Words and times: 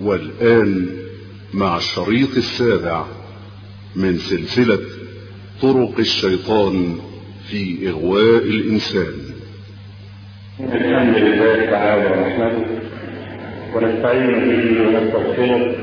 والآن 0.00 0.86
مع 1.54 1.76
الشريط 1.76 2.36
السابع 2.36 3.04
من 3.96 4.18
سلسلة 4.18 4.78
طرق 5.62 5.98
الشيطان 5.98 6.98
في 7.50 7.88
إغواء 7.88 8.42
الإنسان. 8.42 9.12
الحمد 10.60 11.16
لله 11.16 11.70
تعالى 11.70 12.08
نحمده 12.08 12.66
ونستعين 13.74 14.32
به 14.32 14.82
ونستغفره 14.82 15.74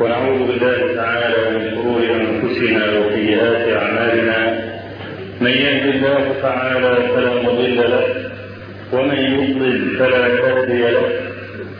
ونعوذ 0.00 0.38
بالله 0.46 0.94
تعالى 0.94 1.58
من 1.58 1.74
شرور 1.74 2.02
أنفسنا 2.02 2.98
وسيئات 2.98 3.82
أعمالنا. 3.82 4.70
من 5.40 5.50
يهد 5.50 5.94
الله 5.94 6.34
تعالى 6.42 7.08
فلا 7.14 7.42
مضل 7.42 7.76
له 7.76 8.30
ومن 8.92 9.18
يضلل 9.18 9.98
فلا 9.98 10.26
هادي 10.26 10.78
له. 10.78 11.29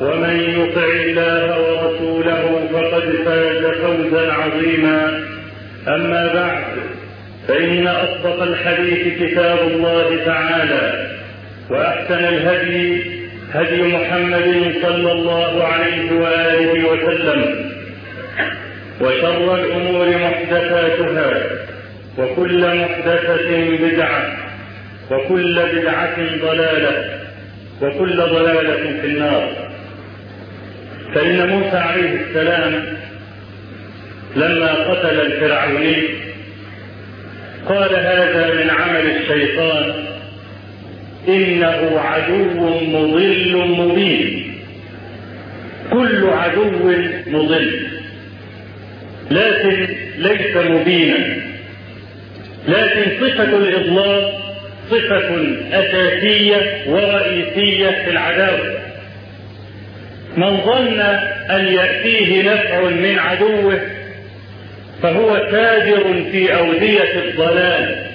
ومن 0.00 0.40
يطع 0.40 0.84
الله 0.84 1.60
ورسوله 1.60 2.68
فقد 2.72 3.04
فاز 3.24 3.64
فوزا 3.64 4.32
عظيما. 4.32 5.24
أما 5.88 6.32
بعد 6.34 6.64
فإن 7.48 7.86
أصدق 7.86 8.42
الحديث 8.42 9.22
كتاب 9.22 9.58
الله 9.58 10.24
تعالى 10.26 11.06
وأحسن 11.70 12.24
الهدي 12.24 13.04
هدي 13.52 13.82
محمد 13.82 14.74
صلى 14.82 15.12
الله 15.12 15.64
عليه 15.64 16.12
وآله 16.12 16.88
وسلم 16.88 17.70
وشر 19.00 19.54
الأمور 19.54 20.08
محدثاتها 20.08 21.30
وكل 22.18 22.76
محدثة 22.76 23.76
بدعة 23.80 24.36
وكل 25.10 25.60
بدعة 25.74 26.16
ضلالة 26.42 27.18
وكل 27.82 28.16
ضلالة 28.16 29.00
في 29.00 29.06
النار. 29.06 29.65
فإن 31.14 31.48
موسى 31.48 31.76
عليه 31.76 32.10
السلام 32.20 32.96
لما 34.36 34.72
قتل 34.72 35.20
الفرعوني 35.20 35.96
قال 37.68 37.94
هذا 37.94 38.54
من 38.54 38.70
عمل 38.70 39.06
الشيطان 39.16 39.92
إنه 41.28 42.00
عدو 42.00 42.80
مضل 42.80 43.56
مبين. 43.56 44.52
كل 45.90 46.26
عدو 46.26 46.64
مضل 47.26 47.86
لكن 49.30 49.88
ليس 50.18 50.56
مبينا. 50.56 51.36
لكن 52.68 53.10
صفة 53.20 53.56
الإضلال 53.56 54.32
صفة 54.90 55.46
أساسية 55.72 56.82
ورئيسية 56.86 57.90
في 58.04 58.10
العداوة. 58.10 58.85
من 60.36 60.56
ظن 60.56 61.00
أن 61.50 61.66
يأتيه 61.66 62.42
نفع 62.52 62.80
من 62.80 63.18
عدوه 63.18 63.80
فهو 65.02 65.36
تاجر 65.36 66.24
في 66.32 66.56
أودية 66.56 67.12
الضلال. 67.24 68.06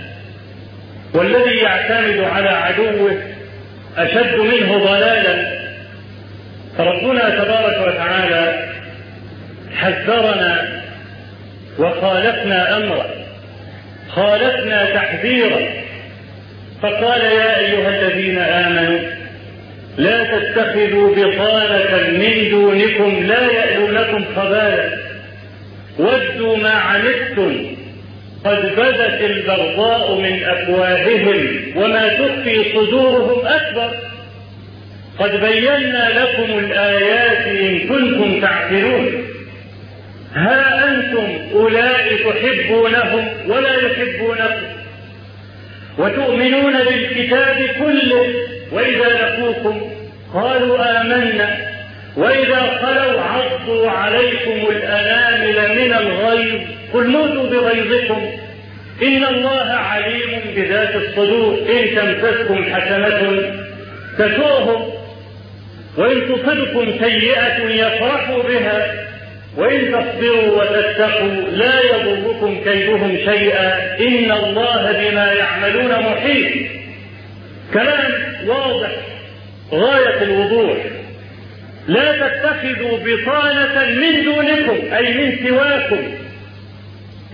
والذي 1.13 1.57
يعتمد 1.57 2.19
على 2.19 2.49
عدوه 2.49 3.17
أشد 3.97 4.35
منه 4.39 4.77
ضلالا. 4.77 5.61
فربنا 6.77 7.29
تبارك 7.29 7.87
وتعالى 7.87 8.69
حذرنا 9.75 10.81
وخالفنا 11.79 12.77
أمره 12.77 13.09
خالفنا 14.09 14.85
تحذيرا 14.85 15.59
فقال 16.81 17.21
يا 17.21 17.59
أيها 17.59 17.89
الذين 17.89 18.37
آمنوا 18.39 18.99
لا 19.97 20.23
تتخذوا 20.23 21.15
بطانة 21.15 22.09
من 22.09 22.49
دونكم 22.51 23.23
لا 23.27 23.51
يألونكم 23.51 24.25
خبالا. 24.35 24.97
ودوا 25.99 26.57
ما 26.57 26.69
عنتم. 26.69 27.75
قد 28.45 28.75
بدت 28.77 29.21
البغضاء 29.21 30.15
من 30.15 30.43
أفواههم 30.43 31.61
وما 31.75 32.07
تخفي 32.07 32.63
صدورهم 32.73 33.47
أكبر. 33.47 33.95
قد 35.19 35.41
بينا 35.41 36.09
لكم 36.19 36.59
الآيات 36.59 37.47
إن 37.47 37.79
كنتم 37.79 38.41
تعقلون. 38.41 39.23
ها 40.33 40.89
أنتم 40.89 41.27
أولئك 41.53 42.21
تحبونهم 42.21 43.27
ولا 43.47 43.73
يحبونكم. 43.75 44.67
وتؤمنون 45.97 46.73
بالكتاب 46.73 47.57
كله. 47.79 48.25
وإذا 48.71 49.05
لقوكم 49.05 49.81
قالوا 50.33 51.01
آمنا. 51.01 51.57
وإذا 52.17 52.79
خلوا 52.81 53.21
عضوا 53.21 53.89
عليكم 53.89 54.67
الأنامل 54.71 55.81
من 55.81 55.93
الغيظ 55.93 56.61
قل 56.93 57.07
موتوا 57.07 57.49
بغيظكم. 57.49 58.31
إن 59.03 59.23
الله 59.23 59.71
عليم 59.71 60.41
بذات 60.55 60.95
الصدور. 60.95 61.57
إن 61.57 61.95
تمسسكم 61.95 62.75
حسنة 62.75 63.41
تسؤهم 64.17 64.89
وإن 65.97 66.21
تصبكم 66.21 67.05
سيئة 67.05 67.69
يفرحوا 67.69 68.43
بها. 68.43 68.93
وإن 69.57 69.91
تصبروا 69.91 70.63
وتتقوا 70.63 71.41
لا 71.51 71.81
يضركم 71.81 72.63
كيدهم 72.63 73.17
شيئا. 73.17 73.97
إن 73.99 74.31
الله 74.31 74.91
بما 74.91 75.31
يعملون 75.31 75.91
محيط. 75.91 76.51
كلام 77.73 78.30
واضح 78.47 78.91
غاية 79.71 80.23
الوضوح. 80.23 80.77
لا 81.87 82.27
تتخذوا 82.27 82.97
بطانة 82.97 83.85
من 83.85 84.23
دونكم 84.23 84.93
أي 84.95 85.13
من 85.13 85.47
سواكم 85.47 86.13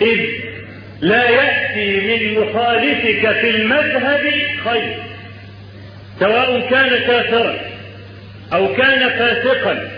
إذ 0.02 0.20
لا 1.02 1.30
يأتي 1.30 2.00
من 2.00 2.40
مخالفك 2.40 3.40
في 3.42 3.50
المذهب 3.50 4.32
خير 4.64 4.96
سواء 6.20 6.70
كان 6.70 6.90
كافرا 6.90 7.60
أو 8.54 8.74
كان 8.76 9.10
فاسقا 9.10 9.90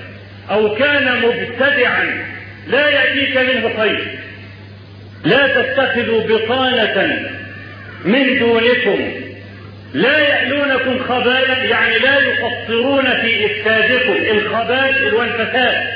أو 0.52 0.75
كان 0.75 1.22
مبتدعا 1.22 2.25
لا 2.68 2.90
يأتيك 2.90 3.38
منه 3.38 3.78
خير. 3.78 4.07
لا 5.25 5.48
تتخذوا 5.48 6.22
بطانة 6.22 7.30
من 8.06 8.39
دونكم 8.39 9.29
لا 9.94 10.18
يألونكم 10.19 11.03
خبالا 11.03 11.63
يعني 11.63 11.97
لا 12.00 12.19
يقصرون 12.19 13.06
في 13.21 13.45
إفسادكم 13.45 14.38
الخبال 14.38 15.15
والفساد. 15.15 15.88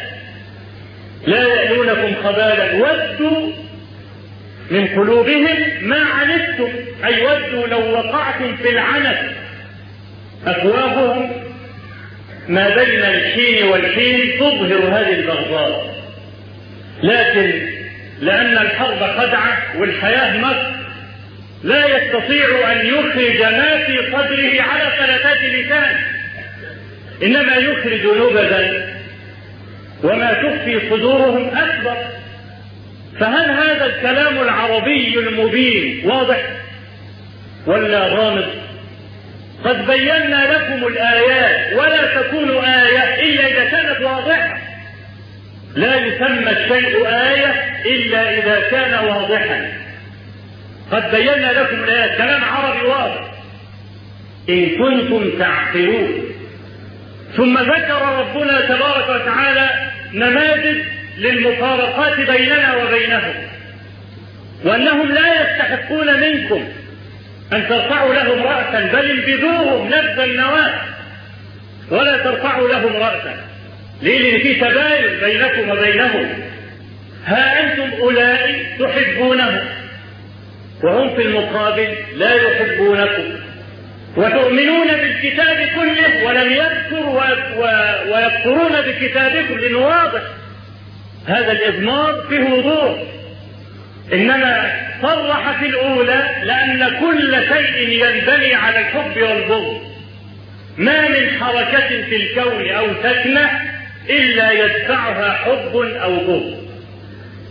لا 1.27 1.43
يألونكم 1.43 2.15
خبالا 2.23 2.73
ودوا 2.73 3.51
من 4.71 4.87
قلوبهم 4.87 5.57
ما 5.81 5.99
عنتم 5.99 6.69
أي 7.05 7.21
ودوا 7.21 7.67
لو 7.67 7.91
وقعتم 7.91 8.55
في 8.55 8.69
العنت 8.69 9.19
أفواههم 10.47 11.31
ما 12.47 12.69
بين 12.69 12.99
الحين 12.99 13.67
والحين 13.67 14.39
تظهر 14.39 14.87
هذه 14.87 15.13
البغضاء 15.13 15.95
لكن 17.03 17.67
لأن 18.21 18.57
الحرب 18.57 18.97
خدعة 18.97 19.57
والحياة 19.77 20.37
مكر 20.37 20.82
لا 21.63 21.97
يستطيع 21.97 22.71
أن 22.71 22.85
يخرج 22.85 23.41
ما 23.41 23.77
في 23.85 23.97
صدره 24.11 24.61
على 24.61 24.91
فلتات 24.97 25.41
لسان 25.43 25.95
إنما 27.23 27.55
يخرج 27.55 28.05
نبذا 28.05 28.93
وما 30.03 30.33
تخفي 30.33 30.89
صدورهم 30.89 31.57
أكبر. 31.57 31.97
فهل 33.19 33.51
هذا 33.51 33.85
الكلام 33.85 34.41
العربي 34.41 35.19
المبين 35.19 36.01
واضح 36.05 36.41
ولا 37.67 38.07
غامض؟ 38.07 38.45
قد 39.63 39.87
بينا 39.87 40.53
لكم 40.53 40.87
الآيات 40.87 41.73
ولا 41.73 42.21
تكون 42.21 42.65
آية 42.65 43.21
إلا 43.23 43.47
إذا 43.47 43.69
كانت 43.69 44.01
واضحة. 44.01 44.57
لا 45.75 45.95
يسمى 45.95 46.51
الشيء 46.51 47.07
آية 47.07 47.53
إلا 47.85 48.37
إذا 48.37 48.69
كان 48.71 49.05
واضحا. 49.05 49.82
قد 50.91 51.11
بينا 51.11 51.51
لكم 51.51 51.83
الآيات. 51.83 52.17
كلام 52.17 52.43
عربي 52.43 52.87
واضح. 52.87 53.33
إن 54.49 54.69
كنتم 54.69 55.39
تعقلون. 55.39 56.33
ثم 57.37 57.57
ذكر 57.57 58.01
ربنا 58.19 58.61
تبارك 58.61 59.09
وتعالى 59.09 59.69
نماذج 60.13 60.77
للمفارقات 61.17 62.19
بيننا 62.19 62.75
وبينهم 62.75 63.33
وأنهم 64.63 65.11
لا 65.11 65.41
يستحقون 65.41 66.19
منكم 66.19 66.67
أن 67.53 67.67
ترفعوا 67.69 68.13
لهم 68.13 68.43
رأسا 68.43 68.79
بل 68.93 69.11
انبذوهم 69.11 69.87
نبذ 69.87 70.19
النواة. 70.19 70.73
ولا 71.91 72.17
ترفعوا 72.17 72.69
لهم 72.69 72.95
رأسا. 72.95 73.35
لأن 74.01 74.39
في 74.39 74.53
تباين 74.53 75.19
بينكم 75.23 75.69
وبينهم. 75.69 76.29
ها 77.25 77.63
أنتم 77.63 78.01
أولئك 78.01 78.65
تحبونهم. 78.79 79.59
وهم 80.83 81.15
في 81.15 81.21
المقابل 81.21 81.95
لا 82.15 82.33
يحبونكم 82.33 83.23
وتؤمنون 84.17 84.87
بالكتاب 84.87 85.57
كله 85.75 86.25
ولم 86.25 86.51
يذكر 86.51 87.09
ويكفرون 88.11 88.81
بكتابكم 88.81 89.57
لأنه 89.57 89.77
واضح. 89.77 90.21
هذا 91.27 91.51
الإضمار 91.51 92.13
فيه 92.29 92.43
وضوح. 92.43 92.99
إنما 94.13 94.71
صرح 95.01 95.59
في 95.59 95.65
الأولى 95.65 96.23
لأن 96.43 96.99
كل 96.99 97.35
شيء 97.47 97.89
ينبني 97.89 98.53
على 98.53 98.79
الحب 98.79 99.21
والبغض. 99.21 99.81
ما 100.77 101.07
من 101.07 101.29
حركة 101.39 101.87
في 101.87 102.15
الكون 102.15 102.69
أو 102.69 102.87
سكنة 103.03 103.49
إلا 104.09 104.51
يدفعها 104.51 105.31
حب 105.33 105.75
أو 105.75 106.15
بغض. 106.15 106.62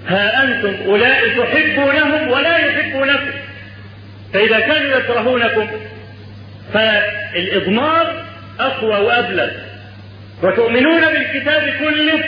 ها 0.08 0.44
أنتم 0.44 0.74
أولئك 0.86 1.36
تحبونهم 1.36 2.28
ولا 2.28 2.58
يحبونكم 2.58 3.30
فإذا 4.34 4.60
كانوا 4.60 4.98
يكرهونكم 4.98 5.70
فالإضمار 6.74 8.24
أقوى 8.60 8.96
وأبلغ. 8.96 9.50
وتؤمنون 10.42 11.00
بالكتاب 11.00 11.74
كله 11.80 12.24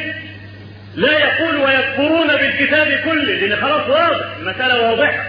لا 0.95 1.19
يقول 1.19 1.57
ويكفرون 1.57 2.27
بالكتاب 2.27 3.01
كله. 3.05 3.33
لأن 3.33 3.57
خلاص 3.57 3.89
واضح 3.89 4.27
المسألة 4.41 4.91
واضحة. 4.91 5.25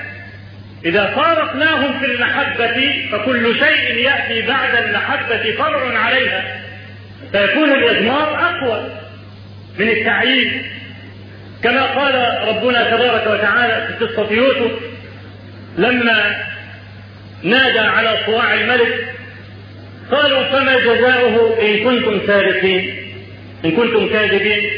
إذا 0.85 1.05
فارقناهم 1.05 1.99
في 1.99 2.05
المحبة 2.05 3.07
فكل 3.11 3.59
شيء 3.59 3.97
يأتي 3.97 4.41
بعد 4.41 4.75
المحبة 4.75 5.51
فرع 5.57 5.99
عليها. 5.99 6.61
فيكون 7.31 7.71
الإضمار 7.71 8.49
أقوى 8.49 8.89
من 9.79 9.89
التعيين. 9.89 10.63
كما 11.65 11.81
قال 11.81 12.47
ربنا 12.47 12.83
تبارك 12.83 13.27
وتعالى 13.27 13.87
في 13.87 14.05
قصة 14.05 14.31
يوسف 14.31 14.71
لما 15.77 16.35
نادى 17.43 17.79
على 17.79 18.17
صواع 18.25 18.53
الملك 18.53 19.13
قالوا 20.11 20.43
فما 20.43 20.79
جزاؤه 20.79 21.61
إن 21.61 21.83
كنتم 21.83 22.27
سارقين 22.27 22.95
إن 23.65 23.71
كنتم 23.71 24.09
كاذبين؟ 24.09 24.69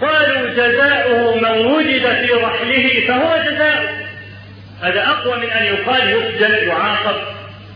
قالوا 0.00 0.50
جزاؤه 0.50 1.34
من 1.34 1.66
وجد 1.66 2.02
في 2.02 2.32
رحله 2.32 3.06
فهو 3.08 3.36
جزاؤه. 3.50 3.88
هذا 4.82 5.06
أقوى 5.06 5.36
من 5.36 5.50
أن 5.50 5.64
يقال 5.64 6.10
يسجن 6.10 6.68
يعاقب 6.68 7.16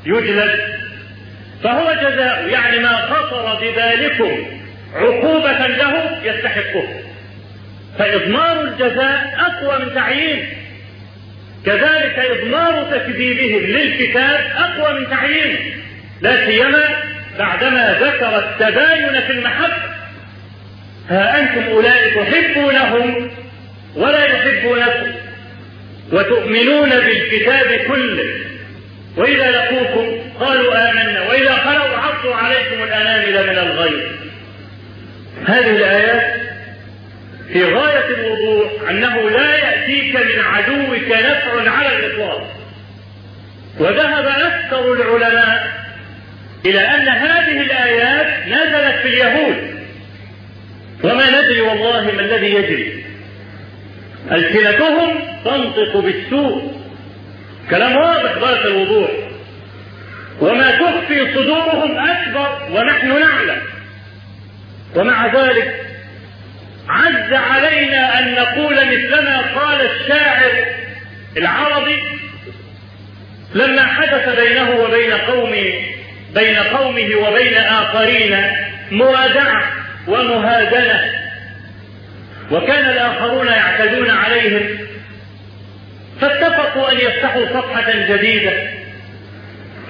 يجلد. 0.07 0.61
فهو 1.65 1.93
جزاؤه 1.93 2.47
يعني 2.47 2.79
ما 2.79 2.97
خطر 2.97 3.59
ببالكم 3.63 4.47
عقوبة 4.95 5.67
له 5.67 6.21
يستحقه. 6.25 7.14
فإضمار 7.99 8.63
الجزاء 8.63 9.35
أقوى 9.39 9.85
من 9.85 9.95
تعيين. 9.95 10.49
كذلك 11.67 12.19
إضمار 12.19 12.85
تكذيبهم 12.93 13.63
للكتاب 13.71 14.41
أقوى 14.57 15.01
من 15.01 15.11
تعيين. 15.11 15.83
لا 16.21 16.47
سيما 16.47 16.85
بعدما 17.39 17.99
ذكر 18.01 18.39
التباين 18.39 19.21
في 19.21 19.33
المحبة. 19.33 19.95
ها 21.09 21.41
أنتم 21.41 21.71
أولئك 21.71 22.15
تحبونهم 22.15 23.31
ولا 23.97 24.25
يحبونكم 24.25 25.13
وتؤمنون 26.13 26.91
بالكتاب 26.91 27.81
كله. 27.89 28.29
وإذا 29.17 29.51
لقوكم 29.51 30.23
قالوا 30.41 30.91
آمنا. 30.91 31.29
وإذا 31.29 31.53
خلوا 31.53 31.99
عضوا 31.99 32.35
عليكم 32.35 32.83
الأنامل 32.83 33.47
من 33.47 33.59
الغيظ. 33.59 34.03
هذه 35.47 35.77
الآيات 35.77 36.44
في 37.53 37.65
غاية 37.65 38.07
الوضوح 38.07 38.91
أنه 38.91 39.31
لا 39.31 39.57
يأتيك 39.57 40.17
من 40.17 40.41
عدوك 40.41 41.09
نفع 41.11 41.71
على 41.71 41.97
الإطلاق. 41.97 42.51
وذهب 43.79 44.27
أكثر 44.27 44.93
العلماء 44.93 45.73
إلى 46.67 46.81
أن 46.81 47.09
هذه 47.09 47.61
الآيات 47.61 48.47
نزلت 48.47 49.03
في 49.03 49.09
اليهود. 49.09 49.75
وما 51.05 51.41
ندري 51.41 51.61
والله 51.61 52.13
ما 52.13 52.21
الذي 52.21 52.55
يجري. 52.55 53.05
ألسنتهم 54.33 55.19
تنطق 55.45 55.97
بالسوء. 55.97 56.73
كلام 57.71 57.97
واضح 57.97 58.33
غاية 58.39 58.65
الوضوح. 58.65 59.11
وما 60.41 60.71
تخفي 60.71 61.35
صدورهم 61.35 61.99
أكبر 61.99 62.59
ونحن 62.71 63.21
نعلم. 63.21 63.61
ومع 64.97 65.27
ذلك 65.27 65.85
عز 66.89 67.33
علينا 67.33 68.19
أن 68.19 68.35
نقول 68.35 68.75
مثلما 68.75 69.41
قال 69.55 69.81
الشاعر 69.91 70.53
العربي 71.37 72.03
لما 73.55 73.83
حدث 73.87 74.41
بينه 74.41 74.71
وبين 74.71 75.13
قومه 75.13 75.73
بين 76.35 76.57
قومه 76.57 77.17
وبين 77.17 77.55
آخرين 77.55 78.37
موادعة 78.91 79.63
ومهادنة 80.09 81.01
وكان 82.51 82.91
الآخرون 82.91 83.47
يعتدون 83.47 84.11
عليهم 84.11 84.79
فاتفقوا 86.21 86.93
أن 86.93 86.97
يفتحوا 86.97 87.47
صفحة 87.47 87.93
جديدة 87.93 88.53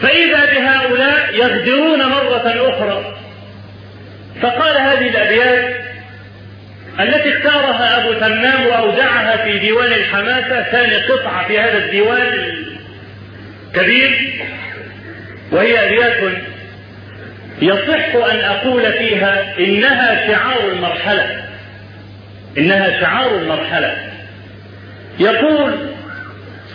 فإذا 0.02 0.45
بهؤلاء 0.45 1.35
يغدرون 1.35 1.99
مرة 1.99 2.71
أخرى 2.71 3.14
فقال 4.42 4.76
هذه 4.76 5.09
الأبيات 5.09 5.84
التي 7.00 7.38
اختارها 7.38 8.04
أبو 8.04 8.12
تمام 8.12 8.66
وأودعها 8.66 9.44
في 9.44 9.58
ديوان 9.58 9.92
الحماسة 9.92 10.62
ثاني 10.62 10.96
قطعة 10.96 11.48
في 11.48 11.58
هذا 11.58 11.78
الديوان 11.78 12.32
الكبير 13.68 14.32
وهي 15.52 15.86
أبيات 15.86 16.32
يصح 17.62 18.14
أن 18.14 18.36
أقول 18.38 18.92
فيها 18.92 19.58
إنها 19.58 20.26
شعار 20.26 20.70
المرحلة. 20.72 21.44
إنها 22.58 23.00
شعار 23.00 23.36
المرحلة. 23.36 23.96
يقول 25.18 25.72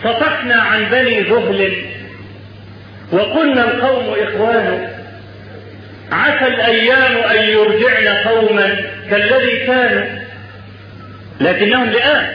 صفحنا 0.03 0.55
عن 0.55 0.85
بني 0.85 1.19
ذهل 1.19 1.71
وقلنا 3.11 3.63
القوم 3.63 4.15
إخوان 4.19 4.87
عسى 6.11 6.47
الأيام 6.47 7.17
أن 7.17 7.43
يرجعن 7.49 8.07
قوما 8.07 8.75
كالذي 9.09 9.57
كانوا 9.67 10.05
لكنهم 11.41 11.89
الآن 11.89 12.27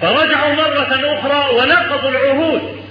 فرجعوا 0.00 0.54
مرة 0.54 1.18
أخرى 1.18 1.54
ونقضوا 1.56 2.10
العهود. 2.10 2.82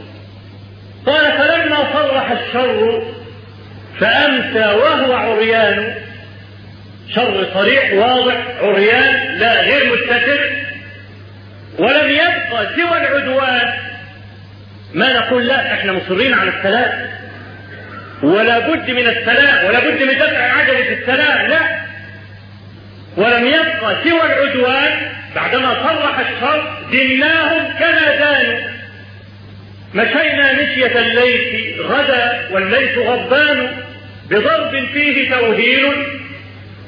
قال 1.06 1.32
فلما 1.32 1.78
صرح 1.94 2.32
الشر 2.32 3.04
فأمسى 4.00 4.76
وهو 4.76 5.14
عريان. 5.14 5.96
شر 7.16 7.48
صريح 7.54 7.94
واضح 7.94 8.38
عريان 8.62 9.38
لا 9.40 9.62
غير 9.62 9.94
مستتر. 9.94 10.40
ولم 11.80 12.10
يبقى 12.10 12.68
سوى 12.76 12.98
العدوان. 12.98 13.74
ما 14.94 15.14
نقول 15.14 15.48
لا 15.48 15.74
إحنا 15.74 15.92
مصرين 15.94 16.34
على 16.34 16.50
السلام. 16.50 17.12
ولا 18.24 18.60
بد 18.60 18.92
من 18.92 19.08
السلام 19.08 19.66
ولا 19.66 19.80
بد 19.80 20.04
من 20.04 20.18
دفع 20.20 20.52
عجلة 20.58 20.94
السلام 20.94 21.48
لا. 21.48 21.91
ولم 23.18 23.48
يبقى 23.48 24.04
سوى 24.04 24.22
العدوان 24.24 25.12
بعدما 25.36 25.74
صرح 25.74 26.20
الشر 26.20 26.78
دناهم 26.92 27.74
كما 27.80 28.16
دانوا 28.16 28.60
مشينا 29.96 30.54
مشية 30.54 31.00
الليث 31.00 31.80
غدا 31.80 32.48
والليث 32.52 32.98
غضبان 32.98 33.78
بضرب 34.30 34.86
فيه 34.94 35.30
توهين 35.30 35.94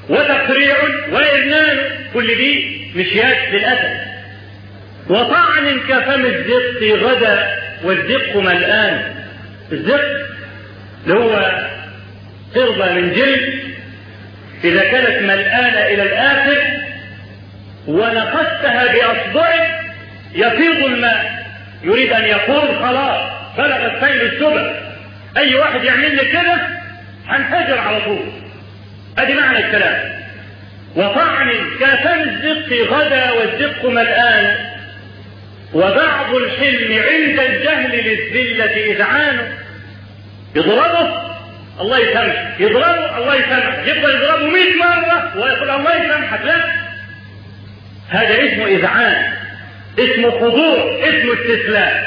وتقريع 0.09 0.75
وإذنان. 1.11 1.77
كل 2.13 2.27
دي 2.27 2.81
مشيات 2.95 3.37
للأسف. 3.51 3.91
وطعن 5.09 5.79
كفم 5.89 6.25
الزق 6.25 6.83
غدا 7.03 7.47
والزق 7.83 8.35
ملآن. 8.35 9.15
الزق 9.71 10.05
اللي 11.07 11.19
هو 11.19 11.61
قربة 12.55 12.93
من 12.93 13.13
جلد 13.13 13.72
إذا 14.63 14.83
كانت 14.83 15.21
ملآنة 15.21 15.79
إلى 15.85 16.03
الآخر 16.03 16.63
ونقصتها 17.87 18.85
بأصبعك 18.93 19.79
يفيض 20.35 20.83
الماء. 20.85 21.43
يريد 21.83 22.13
أن 22.13 22.23
يقول 22.23 22.67
خلاص 22.79 23.31
بلغت 23.57 24.05
سيل 24.05 24.21
السبع. 24.21 24.71
أي 25.37 25.55
واحد 25.55 25.83
يعمل 25.83 26.15
لي 26.15 26.25
كده 26.25 26.57
هنفجر 27.27 27.77
على 27.77 28.01
طول. 28.01 28.31
أدي 29.17 29.33
معنى 29.33 29.57
الكلام. 29.57 30.13
وطعن 30.95 31.51
كافم 31.79 32.19
الزق 32.19 32.91
غدا 32.91 33.31
والزق 33.31 33.85
ملآن. 33.85 34.55
وبعض 35.73 36.35
الحلم 36.35 36.93
عند 36.93 37.39
الجهل 37.39 37.91
للذلة 37.91 38.93
إذعان 38.93 39.39
يضربه 40.55 41.32
الله 41.81 41.97
يسامحك 41.97 42.59
يضربه 42.59 43.17
الله 43.17 43.35
يسامحك 43.35 43.87
يفضل 43.87 44.15
يضربه 44.15 44.49
100 44.49 44.75
مرة 44.79 45.37
ويقول 45.37 45.69
الله 45.69 46.05
يسامحك. 46.05 46.45
لا. 46.45 46.65
هذا 48.09 48.45
اسمه 48.45 48.65
إذعان 48.65 49.33
اسمه 49.99 50.31
خضوع 50.31 50.99
اسمه 51.03 51.33
استسلام. 51.33 52.03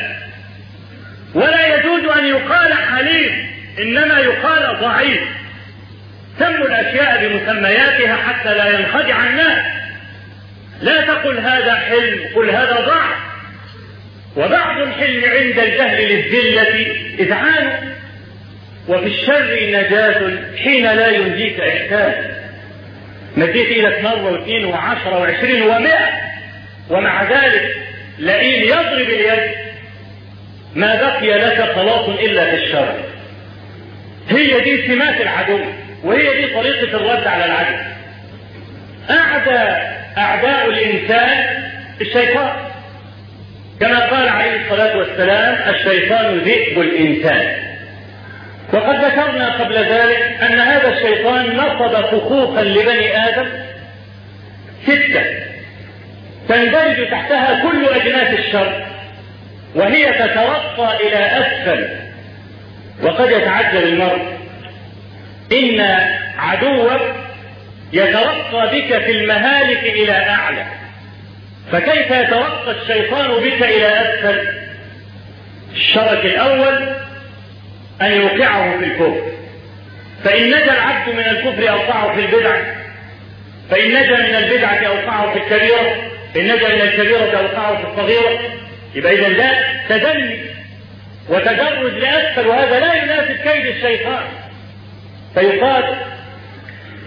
ولا 1.34 1.76
يجوز 1.76 2.04
أن 2.18 2.26
يقال 2.26 2.72
حليم 2.74 3.50
إنما 3.78 4.18
يقال 4.18 4.80
ضعيف. 4.80 5.20
سموا 6.38 6.66
الأشياء 6.66 7.28
بمسمياتها 7.28 8.16
حتى 8.16 8.54
لا 8.54 8.78
ينخدع 8.78 9.24
الناس. 9.24 9.64
لا 10.82 11.00
تقل 11.00 11.38
هذا 11.38 11.74
حلم 11.74 12.20
قل 12.36 12.50
هذا 12.50 12.80
ضعف. 12.86 13.16
وبعض 14.36 14.80
الحلم 14.82 15.24
عند 15.24 15.58
الجهل 15.58 16.08
للذلة 16.08 16.96
إذعان. 17.18 17.96
وفي 18.88 19.06
الشر 19.06 19.58
نجاة 19.68 20.38
حين 20.64 20.82
لا 20.84 21.08
ينجيك 21.08 21.60
إحسان. 21.60 22.14
مديت 23.36 23.66
إيدك 23.66 24.04
مرة 24.04 24.32
واثنين 24.32 24.64
وعشرة 24.64 25.18
وعشرين 25.18 25.62
ومائة 25.62 26.10
ومع 26.90 27.22
ذلك 27.22 27.76
لئيم 28.18 28.62
يضرب 28.62 29.08
اليد 29.08 29.50
ما 30.74 30.94
بقي 30.94 31.38
لك 31.38 31.72
خلاص 31.74 32.08
إلا 32.08 32.44
في 32.44 32.64
الشر. 32.64 32.94
هي 34.30 34.60
دي 34.60 34.86
سمات 34.86 35.20
العدو 35.20 35.60
وهي 36.04 36.40
دي 36.40 36.54
طريقة 36.54 36.96
الرد 36.96 37.26
على 37.26 37.44
العدو. 37.44 37.76
أعدى 39.10 39.86
أعداء 40.18 40.68
الإنسان 40.68 41.62
الشيطان. 42.00 42.52
كما 43.80 43.98
قال 43.98 44.28
عليه 44.28 44.64
الصلاة 44.64 44.96
والسلام 44.96 45.74
الشيطان 45.74 46.38
ذئب 46.38 46.80
الإنسان. 46.80 47.65
وقد 48.72 49.04
ذكرنا 49.04 49.52
قبل 49.52 49.74
ذلك 49.74 50.42
أن 50.42 50.60
هذا 50.60 50.88
الشيطان 50.88 51.56
نصب 51.56 52.00
فخوخا 52.06 52.62
لبني 52.62 53.28
آدم 53.28 53.46
ستة 54.82 55.22
تندرج 56.48 57.10
تحتها 57.10 57.62
كل 57.62 57.88
أجناس 57.88 58.38
الشر 58.38 58.86
وهي 59.74 60.12
تترقى 60.12 60.96
إلى 61.08 61.26
أسفل. 61.26 61.88
وقد 63.02 63.30
يتعجل 63.30 63.82
المرء 63.82 64.38
إن 65.52 65.80
عدوك 66.38 67.00
يترقى 67.92 68.70
بك 68.72 68.98
في 69.04 69.10
المهالك 69.10 69.82
إلى 69.84 70.12
أعلى. 70.12 70.64
فكيف 71.72 72.10
يترقى 72.10 72.70
الشيطان 72.82 73.30
بك 73.30 73.62
إلى 73.62 73.86
أسفل؟ 73.86 74.48
الشرك 75.74 76.24
الأول 76.24 77.05
أن 78.02 78.12
يوقعه 78.12 78.78
في 78.78 78.84
الكفر. 78.84 79.22
فإن 80.24 80.46
نجا 80.46 80.72
العبد 80.72 81.14
من 81.14 81.20
الكفر 81.24 81.70
أوقعه 81.70 82.14
في 82.14 82.20
البدعة 82.20 82.62
فإن 83.70 83.88
نجا 83.88 84.16
من 84.16 84.34
البدعة 84.34 84.78
أوقعه 84.86 85.32
في 85.32 85.38
الكبيرة. 85.38 86.10
إن 86.36 86.44
نجا 86.44 86.68
من 86.68 86.80
الكبيرة 86.80 87.38
أوقعه 87.38 87.76
في 87.76 87.88
الصغيرة. 87.88 88.38
يبقى 88.94 89.12
إذا 89.14 89.28
ده 89.28 89.52
تدني 89.88 90.40
وتدرج 91.28 91.92
لأسفل 91.92 92.46
وهذا 92.46 92.80
لا 92.80 92.94
يناسب 92.94 93.36
كيد 93.36 93.66
الشيطان. 93.66 94.24
فيقال 95.34 95.84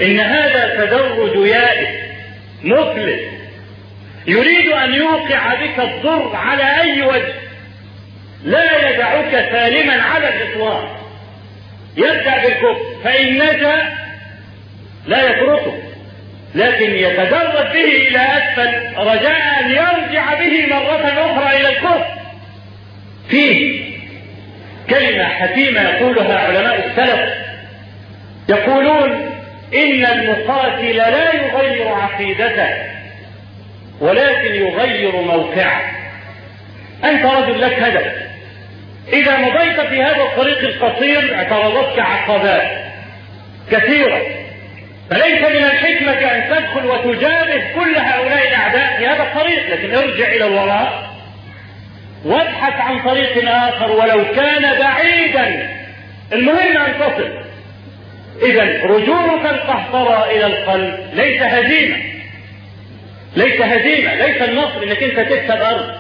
إن 0.01 0.19
هذا 0.19 0.85
تدرج 0.85 1.47
يائس 1.47 1.89
مفلس 2.63 3.19
يريد 4.27 4.71
أن 4.71 4.93
يوقع 4.93 5.53
بك 5.55 5.79
الضر 5.79 6.35
على 6.35 6.81
أي 6.81 7.01
وجه؟ 7.01 7.33
لا 8.43 8.89
يدعك 8.89 9.31
سالما 9.51 10.03
على 10.03 10.29
الإطلاق. 10.29 10.99
يبدأ 11.97 12.41
بالكفر 12.41 12.79
نجا 13.31 13.97
لا 15.07 15.29
يتركه. 15.29 15.77
لكن 16.55 16.95
يتدرج 16.95 17.67
به 17.73 18.07
إلى 18.07 18.19
أسفل 18.19 18.97
رجاء 18.97 19.41
أن 19.61 19.71
يرجع 19.71 20.33
به 20.33 20.67
مرة 20.69 21.31
أخرى 21.31 21.57
إلى 21.57 21.69
الكفر. 21.69 22.05
فيه 23.29 23.81
كلمة 24.89 25.23
حكيمة 25.23 25.81
يقولها 25.81 26.39
علماء 26.39 26.87
السلف. 26.87 27.33
يقولون 28.49 29.11
إن 29.73 30.05
المقاتل 30.05 30.95
لا 30.95 31.35
يغير 31.35 31.87
عقيدته 31.87 32.69
ولكن 33.99 34.55
يغير 34.55 35.15
موقعه. 35.15 35.81
أنت 37.03 37.25
رجل 37.25 37.61
لك 37.61 37.73
هدف. 37.73 38.18
إذا 39.13 39.37
مضيت 39.37 39.81
في 39.81 40.03
هذا 40.03 40.21
الطريق 40.21 40.59
القصير 40.59 41.35
اعترضتك 41.35 41.99
عقبات 41.99 42.67
كثيرة 43.71 44.21
فليس 45.09 45.41
من 45.41 45.65
الحكمة 45.65 46.11
أن 46.11 46.49
تدخل 46.49 46.85
وتجابه 46.85 47.73
كل 47.75 47.95
هؤلاء 47.97 48.47
الأعداء 48.47 48.97
في 48.97 49.07
هذا 49.07 49.23
الطريق 49.23 49.69
لكن 49.69 49.95
ارجع 49.95 50.27
إلى 50.27 50.45
الوراء. 50.45 51.09
وابحث 52.25 52.73
عن 52.73 53.03
طريق 53.03 53.49
آخر 53.49 53.91
ولو 53.91 54.25
كان 54.35 54.79
بعيدا. 54.79 55.69
المهم 56.33 56.77
أن 56.77 56.93
تصل. 56.99 57.43
إذا 58.41 58.63
رجوعك 58.85 59.45
القهقرى 59.45 60.37
إلى 60.37 60.45
القلب. 60.45 60.99
ليس 61.13 61.41
هزيمة. 61.41 61.97
ليس 63.35 63.61
هزيمة. 63.61 64.15
ليس 64.15 64.41
النصر 64.41 64.83
إنك 64.83 65.03
أنت 65.03 65.19
تكسب 65.19 65.61
أرض. 65.61 65.95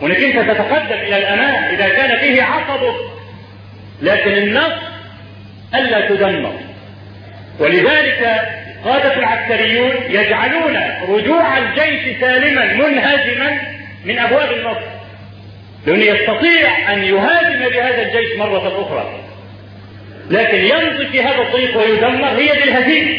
وانك 0.00 0.16
انت 0.16 0.50
تتقدم 0.50 0.98
إلى 0.98 1.18
الامام 1.18 1.64
اذا 1.74 1.88
كان 1.88 2.18
فيه 2.18 2.42
عقبك 2.42 2.94
لكن 4.02 4.32
النصر 4.32 4.82
ألا 5.74 6.08
تدمر. 6.08 6.54
ولذلك 7.58 8.48
قادة 8.84 9.16
العسكريون 9.18 9.92
يجعلون 10.08 10.76
رجوع 11.08 11.58
الجيش 11.58 12.20
سالما 12.20 12.74
منهزما 12.74 13.58
من 14.04 14.18
أبواب 14.18 14.52
النصر. 14.52 14.86
لأنه 15.86 16.04
يستطيع 16.04 16.92
أن 16.92 17.04
يهاجم 17.04 17.68
بهذا 17.68 18.02
الجيش 18.02 18.38
مرة 18.38 18.82
أخرى. 18.82 19.20
لكن 20.30 20.58
يمضي 20.58 21.06
في 21.06 21.22
هذا 21.22 21.42
الطريق 21.42 21.78
ويدمر 21.78 22.28
هي 22.28 22.52
دي 22.52 22.64
الهزيمة 22.64 23.18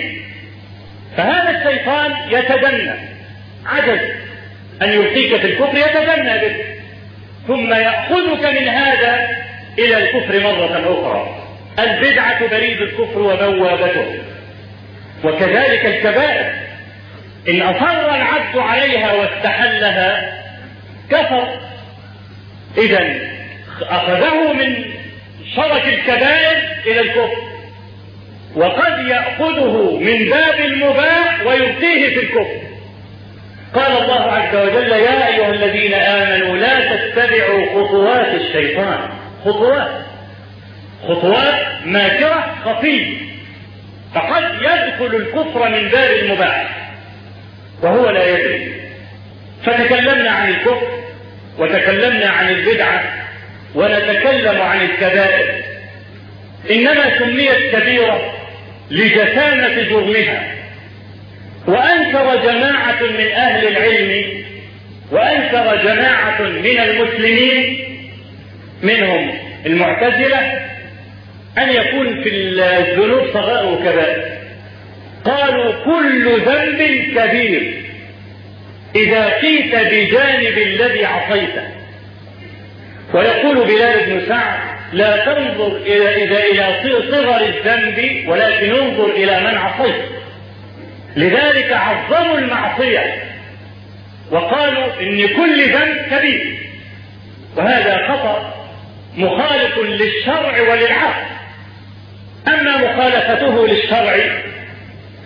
فهذا 1.17 1.49
الشيطان 1.59 2.11
يتدنى 2.29 2.91
عجز. 3.65 3.99
أن 4.81 4.89
يلقيك 4.89 5.35
في 5.35 5.47
الكفر 5.47 5.77
يتدنى 5.77 6.37
بك 6.37 6.65
ثم 7.47 7.73
يأخذك 7.73 8.45
من 8.45 8.67
هذا 8.67 9.27
إلى 9.79 9.97
الكفر 9.97 10.39
مرة 10.39 10.77
أخرى. 10.77 11.37
البدعة 11.79 12.47
بريد 12.47 12.81
الكفر 12.81 13.19
وبوابته. 13.19 14.19
وكذلك 15.23 15.85
الكبائر. 15.85 16.53
إن 17.49 17.61
أصر 17.61 18.15
العبد 18.15 18.57
عليها 18.57 19.13
واستحلها 19.13 20.39
كفر. 21.09 21.59
إذا 22.77 23.15
أخذه 23.81 24.53
من 24.53 24.85
شرك 25.55 25.85
الكبائر 25.85 26.57
إلى 26.85 26.99
الكفر. 26.99 27.51
وقد 28.55 29.07
يأخذه 29.07 29.99
من 29.99 30.29
باب 30.29 30.59
المباح 30.59 31.45
ويلقيه 31.45 32.09
في 32.09 32.19
الكفر. 32.19 32.60
قال 33.73 34.03
الله 34.03 34.31
عز 34.31 34.55
وجل 34.55 34.91
يا 34.91 35.27
أيها 35.27 35.49
الذين 35.49 35.93
آمنوا 35.93 36.57
لا 36.57 36.95
تتبعوا 36.95 37.65
خطوات 37.65 38.27
الشيطان. 38.41 39.09
خطوات. 39.45 39.91
خطوات 41.07 41.55
ماكرة 41.85 42.55
خفية. 42.65 43.15
فقد 44.15 44.43
يدخل 44.61 45.15
الكفر 45.15 45.69
من 45.69 45.87
باب 45.89 46.11
المباح. 46.11 46.91
وهو 47.81 48.09
لا 48.09 48.29
يدري. 48.29 48.73
فتكلمنا 49.65 50.31
عن 50.31 50.49
الكفر 50.49 50.99
وتكلمنا 51.57 52.29
عن 52.29 52.49
البدعة 52.49 53.03
ونتكلم 53.75 54.61
عن 54.61 54.81
الكبائر. 54.81 55.63
إنما 56.71 57.19
سميت 57.19 57.75
كبيرة 57.75 58.33
لجسامة 58.91 59.81
جرمها. 59.81 60.60
وأنكر 61.67 62.35
جماعة 62.35 63.01
من 63.01 63.31
أهل 63.31 63.67
العلم 63.67 64.43
وأنكر 65.11 65.83
جماعة 65.83 66.41
من 66.41 66.79
المسلمين 66.79 67.79
منهم 68.83 69.33
المعتزلة 69.65 70.39
أن 71.57 71.69
يكون 71.69 72.23
في 72.23 72.29
الذنوب 72.29 73.27
صغائر 73.33 73.73
وكبائر. 73.73 74.23
قالوا 75.25 75.73
كل 75.85 76.41
ذنب 76.41 76.81
كبير. 77.15 77.73
إذا 78.95 79.29
قيت 79.29 79.75
بجانب 79.75 80.57
الذي 80.57 81.05
عصيته 81.05 81.63
ويقول 83.13 83.67
بلال 83.67 84.05
بن 84.05 84.27
سعد 84.27 84.59
لا 84.93 85.25
تنظر 85.25 85.77
إلى 85.77 86.23
إذا 86.23 86.43
إلى 86.43 87.11
صغر 87.11 87.41
الذنب 87.41 88.29
ولكن 88.29 88.71
انظر 88.71 89.05
إلى 89.05 89.39
من 89.39 89.57
عصيت. 89.57 90.10
لذلك 91.15 91.71
عظموا 91.71 92.37
المعصية 92.37 93.23
وقالوا 94.31 95.01
إن 95.01 95.27
كل 95.27 95.71
ذنب 95.73 95.97
كبير 96.11 96.57
وهذا 97.57 98.07
خطأ 98.07 98.53
مخالف 99.17 99.77
للشرع 99.77 100.61
وللعقل. 100.61 101.23
أما 102.47 102.77
مخالفته 102.77 103.67
للشرع 103.67 104.17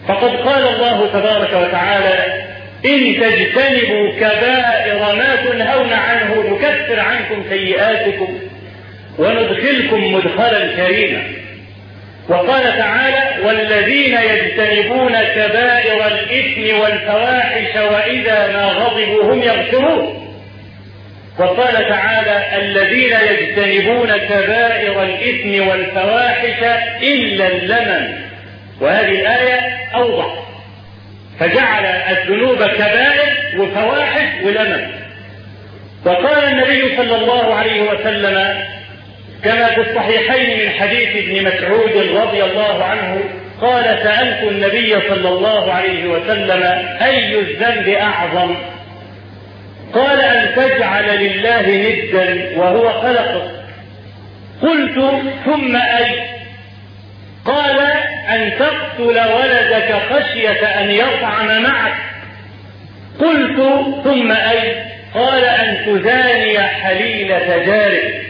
فقد 0.08 0.30
قال 0.30 0.68
الله 0.68 1.08
تبارك 1.14 1.54
وتعالى 1.54 2.46
إن 2.86 3.22
تجتنبوا 3.22 4.12
كبائر 4.20 5.16
ما 5.16 5.36
تنهون 5.36 5.94
عنه 5.94 6.44
نكفر 6.50 7.00
عنكم 7.00 7.44
سيئاتكم 7.50 8.40
وندخلكم 9.18 10.14
مدخلا 10.14 10.76
كريما. 10.76 11.24
وقال 12.30 12.64
تعالى 12.64 13.46
والذين 13.46 14.18
يجتنبون 14.18 15.14
كبائر 15.14 16.08
الإثم 16.08 16.80
والفواحش 16.80 17.76
وإذا 17.76 18.52
ما 18.54 18.66
غضبوا 18.66 19.34
هم 19.34 19.42
يغفرون 19.42 20.22
وقال 21.40 21.90
تعالى 21.90 22.58
الذين 22.58 23.18
يجتنبون 23.32 24.18
كبائر 24.18 25.04
الإثم 25.04 25.68
والفواحش 25.68 26.64
إلا 27.04 27.48
اللمم. 27.48 28.16
وهذه 28.82 29.22
الآية 29.22 29.60
أوضح. 29.96 30.26
فجعل 31.40 31.86
الذنوب 31.86 32.64
كبائر 32.64 33.34
وفواحش 33.58 34.28
ولمم. 34.44 34.92
وقال 36.06 36.44
النبي 36.44 36.98
صلى 36.98 37.16
الله 37.16 37.54
عليه 37.56 37.82
وسلم 37.82 38.66
كما 39.44 39.68
في 39.68 39.82
الصحيحين 39.82 40.60
من 40.60 40.70
حديث 40.80 41.10
ابن 41.16 41.48
مسعود 41.48 42.18
رضي 42.18 42.44
الله 42.44 42.84
عنه 42.84 43.24
قال 43.62 43.84
سألت 43.84 44.44
النبي 44.44 45.02
صلى 45.10 45.30
الله 45.30 45.74
عليه 45.74 46.08
وسلم 46.08 46.64
أي 47.02 47.40
الذنب 47.40 47.88
أعظم؟ 47.88 48.56
قال 49.94 50.20
أن 50.20 50.56
تجعل 50.56 51.24
لله 51.24 51.62
ندا 51.62 52.58
وهو 52.58 53.02
خلقك 53.02 53.52
قلت 54.62 55.24
ثم 55.46 55.76
أي؟ 55.76 56.36
قال 57.46 57.80
أن 58.30 58.52
تقتل 58.60 59.20
ولدك 59.34 59.96
خشية 60.10 60.66
أن 60.66 60.92
يطعم 60.92 61.64
معك. 61.64 61.94
قلت 63.20 63.58
ثم 64.04 64.32
أي؟ 64.32 64.84
قال 65.14 65.46
أن 65.46 65.86
تزاني 65.86 66.60
حليلة 66.60 67.64
جارك. 67.66 68.25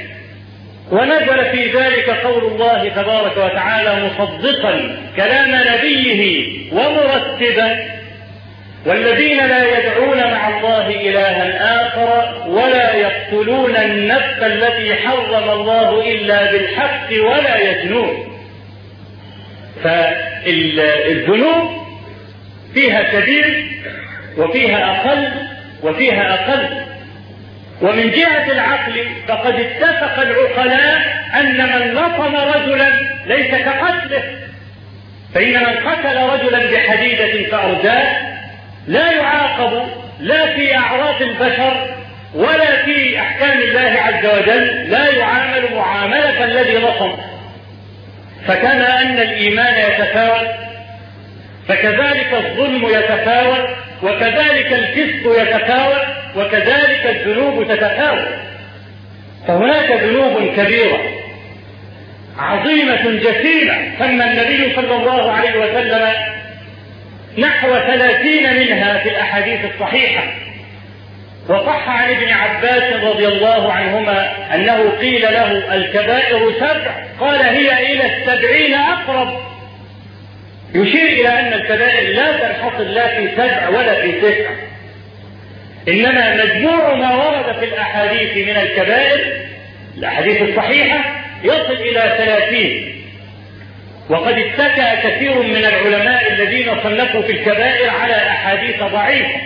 ونزل 0.91 1.45
في 1.51 1.71
ذلك 1.77 2.09
قول 2.09 2.43
الله 2.43 2.89
تبارك 2.89 3.37
وتعالى 3.37 4.05
مصدقا 4.05 4.97
كلام 5.15 5.63
نبيه 5.73 6.47
ومرتبا. 6.73 7.95
والذين 8.85 9.37
لا 9.37 9.79
يدعون 9.79 10.17
مع 10.17 10.49
الله 10.49 10.87
إلها 10.89 11.85
آخر 11.87 12.33
ولا 12.49 12.95
يقتلون 12.95 13.75
النفس 13.75 14.39
التي 14.41 14.95
حرم 14.95 15.49
الله 15.49 16.11
إلا 16.11 16.51
بالحق 16.51 17.09
ولا 17.23 17.71
يزنون. 17.71 18.27
فالذنوب 19.83 21.71
فيها 22.73 23.03
كبير 23.03 23.65
وفيها 24.37 24.91
أقل 24.91 25.31
وفيها 25.83 26.33
أقل. 26.33 26.84
ومن 27.81 28.11
جهة 28.11 28.51
العقل 28.51 29.05
فقد 29.27 29.53
اتفق 29.53 30.21
العقلاء 30.21 31.01
أن 31.39 31.57
من 31.57 31.93
لطم 31.93 32.35
رجلا 32.35 32.89
ليس 33.25 33.51
كقتله. 33.51 34.23
فإن 35.33 35.53
من 35.53 35.89
قتل 35.89 36.17
رجلا 36.17 36.71
بحديدة 36.71 37.49
فأرداه. 37.51 38.35
لا 38.87 39.11
يعاقب 39.11 39.87
لا 40.19 40.55
في 40.55 40.77
أعراض 40.77 41.21
البشر 41.21 41.95
ولا 42.35 42.85
في 42.85 43.19
أحكام 43.19 43.59
الله 43.59 44.01
عز 44.01 44.25
وجل. 44.25 44.91
لا 44.91 45.09
يعامل 45.09 45.75
معاملة 45.75 46.43
الذي 46.43 46.77
لطم. 46.77 47.17
فكما 48.47 49.01
أن 49.01 49.17
الإيمان 49.17 49.91
يتفاوت 49.91 50.47
فكذلك 51.67 52.33
الظلم 52.33 52.85
يتفاوت 52.85 53.69
وكذلك 54.05 54.73
الفسق 54.73 55.41
يتفاوت 55.41 56.01
وكذلك 56.35 57.05
الذنوب 57.05 57.67
تتفاوت. 57.67 58.27
فهناك 59.47 59.91
ذنوب 59.91 60.55
كبيرة 60.57 60.99
عظيمة 62.39 63.19
جسيمة. 63.19 63.73
سمى 63.99 64.25
النبي 64.25 64.75
صلى 64.75 64.95
الله 64.95 65.31
عليه 65.31 65.59
وسلم 65.59 66.13
نحو 67.37 67.67
ثلاثين 67.67 68.59
منها 68.59 68.97
في 68.97 69.09
الأحاديث 69.09 69.59
الصحيحة. 69.73 70.23
وصح 71.49 71.89
عن 71.89 72.09
ابن 72.09 72.29
عباس 72.29 73.03
رضي 73.03 73.27
الله 73.27 73.73
عنهما 73.73 74.33
أنه 74.55 74.89
قيل 74.99 75.21
له 75.21 75.75
الكبائر 75.75 76.53
سبع. 76.59 76.91
قال 77.19 77.41
هي 77.41 77.93
إلى 77.93 78.03
السبعين 78.05 78.73
أقرب. 78.73 79.54
يشير 80.73 81.07
إلى 81.07 81.39
أن 81.39 81.53
الكبائر 81.53 82.15
لا 82.15 82.31
تنحصر 82.37 82.83
لا 82.83 83.07
في 83.07 83.35
سبع 83.35 83.69
ولا 83.69 84.01
في 84.01 84.11
تسع. 84.11 84.49
إنما 85.87 86.45
مجموع 86.45 86.95
ما 86.95 87.15
ورد 87.15 87.59
في 87.59 87.65
الأحاديث 87.65 88.47
من 88.47 88.57
الكبائر 88.57 89.19
الأحاديث 89.97 90.41
الصحيحة 90.41 91.21
يصل 91.43 91.73
إلى 91.73 92.15
ثلاثين. 92.17 93.01
وقد 94.09 94.37
اتكى 94.37 95.07
كثير 95.09 95.43
من 95.43 95.65
العلماء 95.65 96.33
الذين 96.33 96.65
صنفوا 96.83 97.21
في 97.21 97.31
الكبائر 97.31 97.89
على 97.89 98.15
أحاديث 98.15 98.83
ضعيفة. 98.83 99.41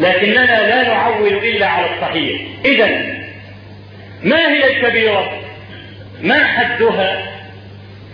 لكننا 0.00 0.68
لا 0.68 0.82
نعول 0.82 1.32
إلا 1.32 1.66
على 1.66 1.86
الصحيح. 1.94 2.40
إذا 2.64 2.86
ما 4.22 4.52
هي 4.52 4.76
الكبيرة؟ 4.76 5.40
ما 6.22 6.44
حدها؟ 6.44 7.22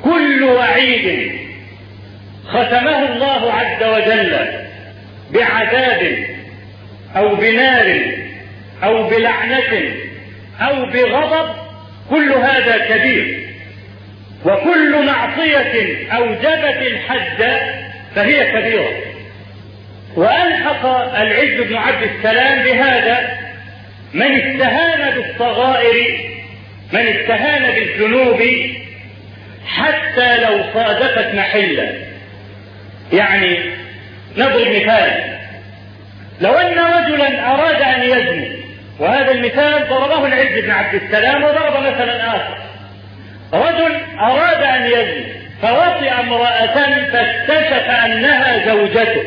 كل 0.04 0.44
وعيد 0.44 1.32
ختمه 2.48 3.12
الله 3.12 3.53
عز 3.53 3.83
وجل 3.83 4.37
بعذاب 5.31 6.16
أو 7.16 7.35
بنار 7.35 8.00
أو 8.85 9.09
بلعنة 9.09 9.94
أو 10.61 10.87
بغضب 10.87 11.55
كل 12.11 12.33
هذا 12.33 12.79
كبير. 12.79 13.46
وكل 14.44 15.07
معصية 15.07 16.07
اوجبت 16.12 16.83
الحد 16.83 17.61
فهي 18.14 18.53
كبيرة. 18.53 18.92
وألحق 20.16 20.87
العز 21.20 21.61
بن 21.61 21.76
عبد 21.76 22.03
السلام 22.03 22.62
بهذا 22.62 23.38
من 24.14 24.40
استهان 24.40 25.14
بالصغائر 25.14 26.18
من 26.92 27.00
استهان 27.00 27.74
بالذنوب 27.74 28.42
حتى 29.66 30.37
لو 30.37 30.64
صادفت 30.74 31.35
محلا 31.35 32.10
يعني 33.12 33.61
نضرب 34.37 34.68
مثال. 34.68 35.38
لو 36.40 36.53
أن 36.53 36.79
رجلا 36.79 37.53
أراد 37.53 37.83
أن 37.83 38.03
يزني 38.03 38.61
وهذا 38.99 39.31
المثال 39.31 39.88
ضربه 39.88 40.27
العز 40.27 40.64
بن 40.64 40.70
عبد 40.70 40.94
السلام 40.94 41.44
وضرب 41.44 41.83
مثلا 41.83 42.29
آخر. 42.29 42.57
رجل 43.53 44.01
أراد 44.18 44.62
أن 44.62 44.87
يزني 44.87 45.27
فوطئ 45.62 46.11
امرأة 46.20 46.75
فاكتشف 47.12 47.90
أنها 48.05 48.66
زوجته. 48.66 49.23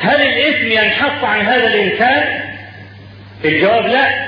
هل 0.00 0.22
الإثم 0.22 0.66
ينحط 0.66 1.24
عن 1.24 1.40
هذا 1.40 1.66
الانسان 1.66 2.40
الجواب 3.44 3.86
لا. 3.86 4.26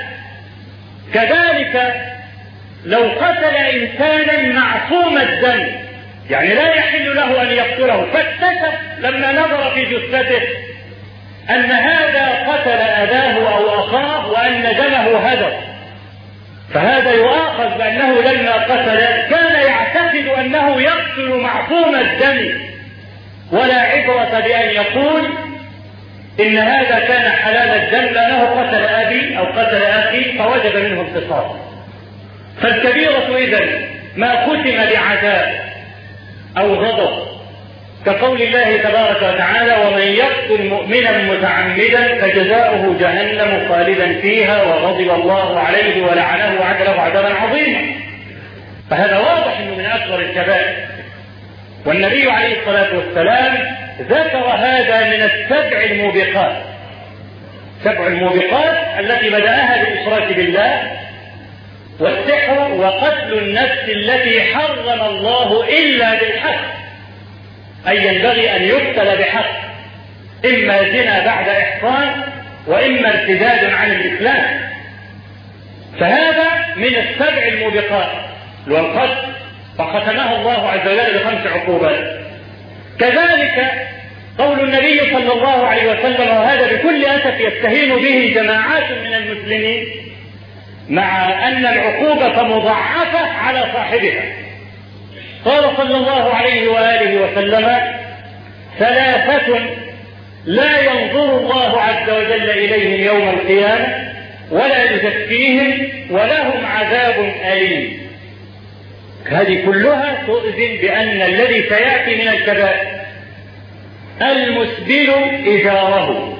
كذلك 1.13 1.93
لو 2.85 3.03
قتل 3.03 3.55
انسانا 3.55 4.59
معصوم 4.59 5.17
الدم 5.17 5.88
يعني 6.29 6.53
لا 6.53 6.73
يحل 6.75 7.15
له 7.15 7.41
أن 7.41 7.51
يقتله. 7.51 8.05
فاكتشف 8.13 8.79
لما 8.99 9.31
نظر 9.31 9.71
في 9.75 9.85
جثته 9.85 10.41
أن 11.49 11.71
هذا 11.71 12.27
قتل 12.47 12.81
أباه 12.81 13.57
أو 13.57 13.79
أخاه 13.79 14.31
وأن 14.31 14.61
دمه 14.61 15.17
هدر. 15.17 15.53
فهذا 16.73 17.11
يؤاخذ 17.11 17.77
بأنه 17.77 18.21
لما 18.21 18.53
قتل 18.53 18.99
كان 19.29 19.61
يعتقد 19.67 20.27
أنه 20.39 20.81
يقتل 20.81 21.29
معصوم 21.29 21.95
الدم. 21.95 22.69
ولا 23.51 23.81
عبرة 23.81 24.39
بأن 24.39 24.69
يقول 24.69 25.29
إن 26.39 26.57
هذا 26.57 26.99
كان 26.99 27.31
حلال 27.31 27.69
الدم 27.69 28.13
لأنه 28.13 28.45
قتل 28.45 28.83
أبي 28.85 29.37
أو 29.37 29.45
قتل 29.45 29.81
أخي 29.83 30.37
فوجب 30.37 30.75
منه 30.75 31.01
القصاص 31.01 31.55
فالكبيرة 32.61 33.37
إذا 33.37 33.59
ما 34.15 34.45
ختم 34.45 34.77
بعذاب 34.77 35.59
أو 36.59 36.73
غضب. 36.73 37.29
كقول 38.05 38.41
الله 38.41 38.77
تبارك 38.77 39.33
وتعالى 39.33 39.75
ومن 39.85 40.01
يقتل 40.01 40.69
مؤمنا 40.69 41.17
متعمدا 41.17 42.17
فجزاؤه 42.21 42.95
جهنم 42.99 43.69
خالدا 43.69 44.21
فيها 44.21 44.63
وغضب 44.63 45.09
الله 45.09 45.59
عليه 45.59 46.03
ولعنه 46.03 46.61
وعد 46.61 46.87
عذابا 46.87 47.33
عظيما. 47.33 47.81
فهذا 48.89 49.17
واضح 49.17 49.59
إنه 49.59 49.75
من 49.75 49.85
أكبر 49.85 50.19
الكبائر. 50.19 50.75
والنبي 51.85 52.31
عليه 52.31 52.59
الصلاة 52.59 52.97
والسلام 52.97 53.57
ذكر 54.01 54.45
هذا 54.57 55.07
من 55.09 55.23
السبع 55.23 55.83
الموبقات. 55.83 56.55
سبع 57.83 58.07
الموبقات 58.07 58.77
التي 58.99 59.29
بدأها 59.29 59.83
بالإشراك 59.83 60.33
بالله 60.33 60.91
والسحر 61.99 62.71
وقتل 62.73 63.33
النفس 63.33 63.89
التي 63.89 64.41
حرم 64.41 65.01
الله 65.01 65.69
إلا 65.79 66.19
بالحق. 66.19 66.79
أي 67.87 68.07
ينبغي 68.07 68.55
أن 68.55 68.63
يقتل 68.63 69.17
بحق. 69.17 69.49
إما 70.45 70.83
زنا 70.83 71.25
بعد 71.25 71.49
إحصان 71.49 72.23
وإما 72.67 73.09
ارتداد 73.09 73.73
عن 73.73 73.91
الإسلام. 73.91 74.69
فهذا 75.99 76.47
من 76.75 76.95
السبع 76.95 77.47
الموبقات. 77.47 78.11
والقتل 78.67 79.33
فختمها 79.77 80.35
الله 80.35 80.69
عز 80.69 80.87
وجل 80.87 81.19
بخمس 81.19 81.47
عقوبات. 81.47 82.19
كذلك 82.99 83.71
قول 84.37 84.59
النبي 84.59 84.99
صلى 84.99 85.33
الله 85.33 85.67
عليه 85.67 85.91
وسلم 85.91 86.27
وهذا 86.27 86.75
بكل 86.75 87.05
أسف 87.05 87.39
يستهين 87.39 87.95
به 87.95 88.41
جماعات 88.41 88.91
من 88.91 89.13
المسلمين 89.13 90.08
مع 90.89 91.47
أن 91.47 91.65
العقوبة 91.65 92.43
مضاعفة 92.43 93.27
على 93.27 93.65
صاحبها. 93.73 94.23
قال 95.45 95.77
صلى 95.77 95.95
الله 95.95 96.33
عليه 96.33 96.67
وآله 96.67 97.21
وسلم 97.21 97.77
ثلاثة 98.79 99.59
لا 100.45 100.81
ينظر 100.81 101.37
الله 101.37 101.81
عز 101.81 102.09
وجل 102.09 102.49
إليهم 102.49 103.03
يوم 103.03 103.29
القيامة 103.29 104.13
ولا 104.51 104.83
يزكيهم 104.83 105.87
ولهم 106.09 106.65
عذاب 106.65 107.33
أليم. 107.53 107.99
هذه 109.25 109.65
كلها 109.65 110.23
تؤذن 110.27 110.77
بأن 110.81 111.21
الذي 111.21 111.63
سيأتي 111.69 112.15
من 112.15 112.27
الكبائر 112.27 112.99
المسبل 114.21 115.09
إزاره. 115.47 116.37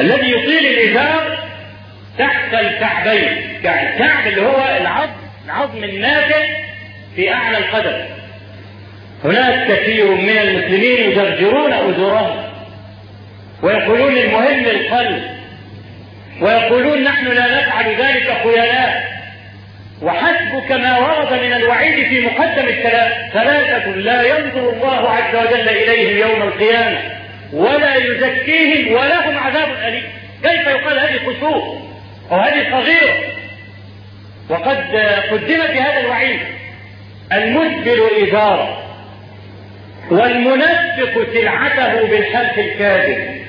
الذي 0.00 0.30
يطيل 0.30 0.66
الإزار 0.66 1.38
تحت 2.18 2.54
الكعبين. 2.54 3.60
يعني 3.64 3.92
الكعب 3.92 4.26
اللي 4.26 4.42
هو 4.42 4.78
العظم 4.80 5.12
العظم 5.44 5.84
الناتج 5.84 6.46
في 7.16 7.32
أعلى 7.32 7.58
القدم. 7.58 8.04
هناك 9.24 9.68
كثير 9.68 10.06
من 10.06 10.38
المسلمين 10.38 11.10
يزرجرون 11.10 11.72
أزورهم. 11.72 12.52
ويقولون 13.62 14.16
المهم 14.16 14.64
القلب. 14.64 15.22
ويقولون 16.40 17.04
نحن 17.04 17.26
لا 17.26 17.60
نفعل 17.60 17.94
ذلك 17.94 18.36
خيلاء. 18.42 19.12
وحسبك 20.02 20.72
ما 20.72 20.98
ورد 20.98 21.32
من 21.32 21.52
الوعيد 21.52 22.08
في 22.08 22.20
مقدم 22.20 22.68
الكلام 22.68 23.10
ثلاثة 23.32 23.90
لا 23.90 24.22
ينظر 24.22 24.70
الله 24.70 25.10
عز 25.10 25.36
وجل 25.36 25.68
إليهم 25.68 26.30
يوم 26.30 26.42
القيامة. 26.42 26.98
ولا 27.52 27.94
يزكيهم 27.94 28.92
ولهم 28.92 29.38
عذاب 29.38 29.68
أليم. 29.86 30.02
كيف 30.42 30.66
يقال 30.66 30.98
هذه 30.98 31.18
قصور؟ 31.26 31.91
أو 32.32 32.36
هذه 32.36 32.70
صغيرة. 32.70 33.14
وقد 34.48 34.76
قدمت 35.30 35.70
بهذا 35.70 36.00
الوعيد 36.00 36.40
المسبل 37.32 38.00
إزاره 38.22 38.78
والمنفق 40.10 41.26
سلعته 41.32 42.08
بالحلف 42.08 42.58
الكاذب. 42.58 43.42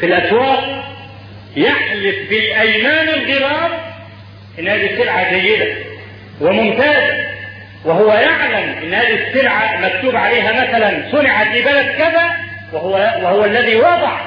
في 0.00 0.06
الأسواق 0.06 0.84
يحلف 1.56 2.30
بالأيمان 2.30 3.08
الغرار 3.08 3.80
إن 4.58 4.68
هذه 4.68 4.90
السلعة 4.92 5.38
جيدة 5.38 5.74
وممتازة. 6.40 7.24
وهو 7.84 8.12
يعلم 8.12 8.74
إن 8.82 8.94
هذه 8.94 9.14
السلعة 9.14 9.76
مكتوب 9.76 10.16
عليها 10.16 10.52
مثلا 10.52 11.10
صنعت 11.12 11.46
في 11.46 11.62
بلد 11.62 11.86
كذا 11.98 12.30
وهو 12.72 12.92
وهو 13.22 13.44
الذي 13.44 13.76
وضع 13.76 14.20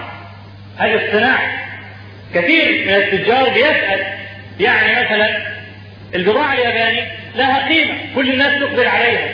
هذه 0.78 1.06
الصناعة. 1.06 1.67
كثير 2.34 2.86
من 2.88 2.94
التجار 2.94 3.50
بيسأل. 3.50 4.04
يعني 4.60 5.06
مثلا 5.06 5.38
البضاعة 6.16 6.54
اليابانية 6.54 7.12
لها 7.36 7.68
قيمة 7.68 7.94
كل 8.16 8.30
الناس 8.30 8.60
تقبل 8.60 8.88
عليها. 8.88 9.30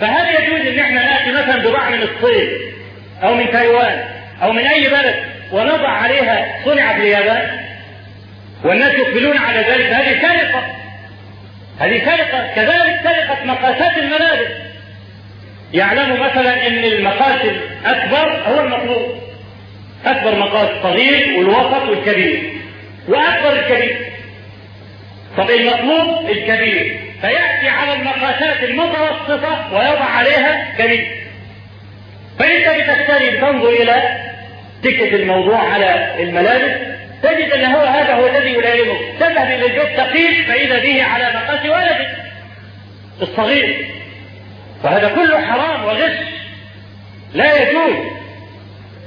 فهل 0.00 0.34
يجوز 0.34 0.66
إن 0.66 0.78
إحنا 0.78 1.02
نأتي 1.02 1.30
مثلا 1.30 1.56
بضاعة 1.56 1.90
من 1.90 2.02
الصين 2.02 2.48
أو 3.22 3.34
من 3.34 3.50
تايوان 3.50 4.04
أو 4.42 4.52
من 4.52 4.66
أي 4.66 4.88
بلد 4.88 5.14
ونضع 5.52 5.88
عليها 5.88 6.46
صنع 6.64 6.92
في 6.92 6.98
اليابان؟ 6.98 7.60
والناس 8.64 8.92
يقبلون 8.94 9.38
على 9.38 9.58
ذلك. 9.58 9.86
هذه 9.86 10.22
سرقة. 10.22 10.62
هذه 11.80 12.04
سرقة. 12.04 12.54
كذلك 12.54 13.00
سرقة 13.04 13.44
مقاسات 13.44 13.98
الملابس 13.98 14.50
يعلم 15.72 16.20
مثلا 16.20 16.66
إن 16.66 16.84
المقاس 16.84 17.40
الاكبر 17.44 18.42
هو 18.46 18.60
المطلوب. 18.60 19.23
أكبر 20.06 20.38
مقاس 20.38 20.82
صغير 20.82 21.38
والوسط 21.38 21.88
والكبير. 21.88 22.52
وأكبر 23.08 23.52
الكبير. 23.52 23.96
طب 25.36 25.50
المطلوب 25.50 26.30
الكبير. 26.30 27.00
فيأتي 27.20 27.68
على 27.68 27.92
المقاسات 27.92 28.62
المتوسطة 28.62 29.74
ويضع 29.74 30.04
عليها 30.04 30.74
كبير. 30.78 31.06
فأنت 32.38 32.68
بتشتري 32.68 33.30
بتنظر 33.30 33.68
إلى 33.68 34.02
تكة 34.82 35.16
الموضوع 35.16 35.58
على 35.58 36.14
الملابس. 36.22 36.94
تجد 37.22 37.52
أن 37.52 37.64
هو 37.64 37.80
هذا 37.80 38.14
هو 38.14 38.26
الذي 38.26 38.50
يلائمك 38.50 38.98
تذهب 39.20 39.46
إلى 39.46 39.66
البيت 39.66 39.96
تقيس 39.96 40.46
فإذا 40.48 40.78
به 40.78 41.02
على 41.02 41.24
مقاس 41.34 41.66
ولدك 41.66 42.10
الصغير. 43.22 43.86
وهذا 44.84 45.08
كله 45.08 45.40
حرام 45.40 45.84
وغش. 45.84 46.12
لا 47.34 47.62
يجوز. 47.62 48.23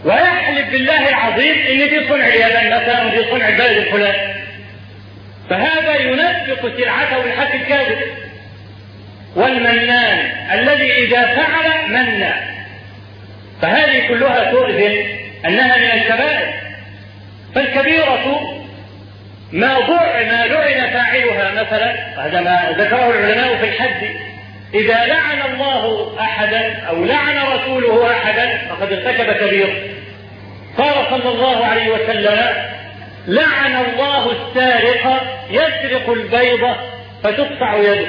ويحلف 0.05 0.71
بالله 0.71 1.09
العظيم 1.09 1.55
ان 1.69 1.89
دي 1.89 2.07
صنع 2.09 2.27
اليابان 2.27 2.81
مثلا 2.81 3.03
ودي 3.05 3.31
صنع 3.31 3.47
البلد 3.47 3.77
الفلاني. 3.77 4.33
فهذا 5.49 5.95
ينفق 5.99 6.77
سلعته 6.77 7.23
بالحق 7.23 7.53
الكاذب. 7.55 7.97
والمنان 9.35 10.31
الذي 10.53 10.91
إذا 10.91 11.25
فعل 11.25 11.89
منى 11.91 12.33
فهذه 13.61 14.07
كلها 14.07 14.51
تؤذن 14.51 15.05
أنها 15.45 15.77
من 15.77 16.01
الكبائر. 16.01 16.53
فالكبيرة 17.55 18.53
ما 19.51 19.79
ضع 19.79 20.21
ما 20.21 20.47
لعن 20.47 20.89
فاعلها 20.89 21.51
مثلا 21.51 21.95
هذا 22.25 22.41
ما 22.41 22.75
ذكره 22.77 23.09
العلماء 23.09 23.57
في 23.57 23.63
الحد. 23.63 24.26
إذا 24.73 25.05
لعن 25.05 25.41
الله 25.51 26.15
أحدا 26.19 26.81
أو 26.89 27.05
لعن 27.05 27.37
رسوله 27.37 28.11
أحدا 28.11 28.57
فقد 28.69 28.93
ارتكب 28.93 29.47
كبيرة 29.47 29.73
قال 30.77 30.95
صلى 31.09 31.29
الله 31.29 31.65
عليه 31.65 31.89
وسلم 31.89 32.53
لعن 33.27 33.75
الله 33.85 34.31
السارق 34.31 35.23
يسرق 35.49 36.09
البيضة 36.09 36.75
فتقطع 37.23 37.75
يده 37.75 38.07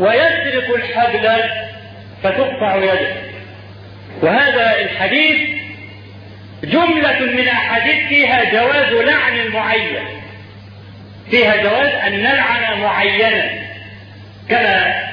ويسرق 0.00 0.74
الحبل 0.74 1.42
فتقطع 2.22 2.76
يده. 2.76 3.16
وهذا 4.22 4.80
الحديث 4.80 5.36
جملة 6.64 7.20
من 7.20 7.48
أحاديث 7.48 8.08
فيها 8.08 8.44
جواز 8.44 8.92
لعن 8.92 9.38
المعين 9.38 9.96
فيها 11.30 11.56
جواز 11.56 11.88
أن 12.06 12.22
نلعن 12.22 12.80
معينا 12.80 13.50
كما 14.50 15.05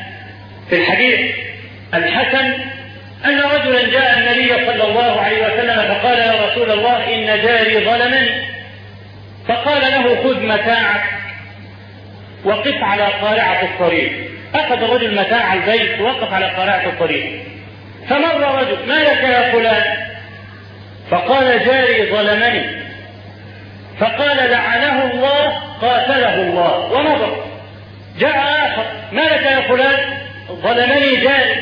في 0.69 0.75
الحديث 0.75 1.19
الحسن 1.93 2.53
أن 3.25 3.39
رجلا 3.39 3.91
جاء 3.91 4.17
النبي 4.17 4.65
صلى 4.65 4.83
الله 4.83 5.21
عليه 5.21 5.45
وسلم 5.45 5.75
فقال 5.75 6.19
يا 6.19 6.47
رسول 6.47 6.71
الله 6.71 7.15
إن 7.15 7.41
جاري 7.41 7.85
ظلمني. 7.85 8.53
فقال 9.47 9.81
له 9.81 10.23
خذ 10.23 10.39
متاعك 10.39 11.03
وقف 12.43 12.83
على 12.83 13.03
قارعة 13.03 13.63
الطريق. 13.63 14.11
أخذ 14.55 14.83
الرجل 14.83 15.15
متاع 15.15 15.53
البيت 15.53 16.01
ووقف 16.01 16.33
على 16.33 16.45
قارعة 16.45 16.85
الطريق. 16.85 17.43
فمر 18.09 18.61
رجل 18.61 18.87
ما 18.87 18.93
لك 18.93 19.23
يا 19.23 19.51
فلان؟ 19.51 19.97
فقال 21.11 21.65
جاري 21.65 22.11
ظلمني. 22.11 22.83
فقال 23.99 24.37
لعنه 24.51 25.11
الله 25.11 25.59
قاتله 25.81 26.35
الله. 26.35 26.93
ومضى. 26.93 27.35
جاء 28.19 28.37
آخر 28.37 28.85
ما 29.11 29.21
لك 29.21 29.45
يا 29.45 29.61
فلان؟ 29.61 30.22
ظلمني 30.51 31.15
جاري 31.15 31.55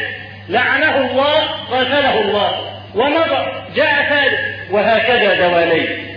لعنه 0.49 0.97
الله 0.97 1.39
قاتله 1.71 2.21
الله. 2.21 2.51
ومضى 2.95 3.47
جاء 3.75 4.09
ثالث. 4.09 4.39
وهكذا 4.71 5.33
دوالين 5.33 6.07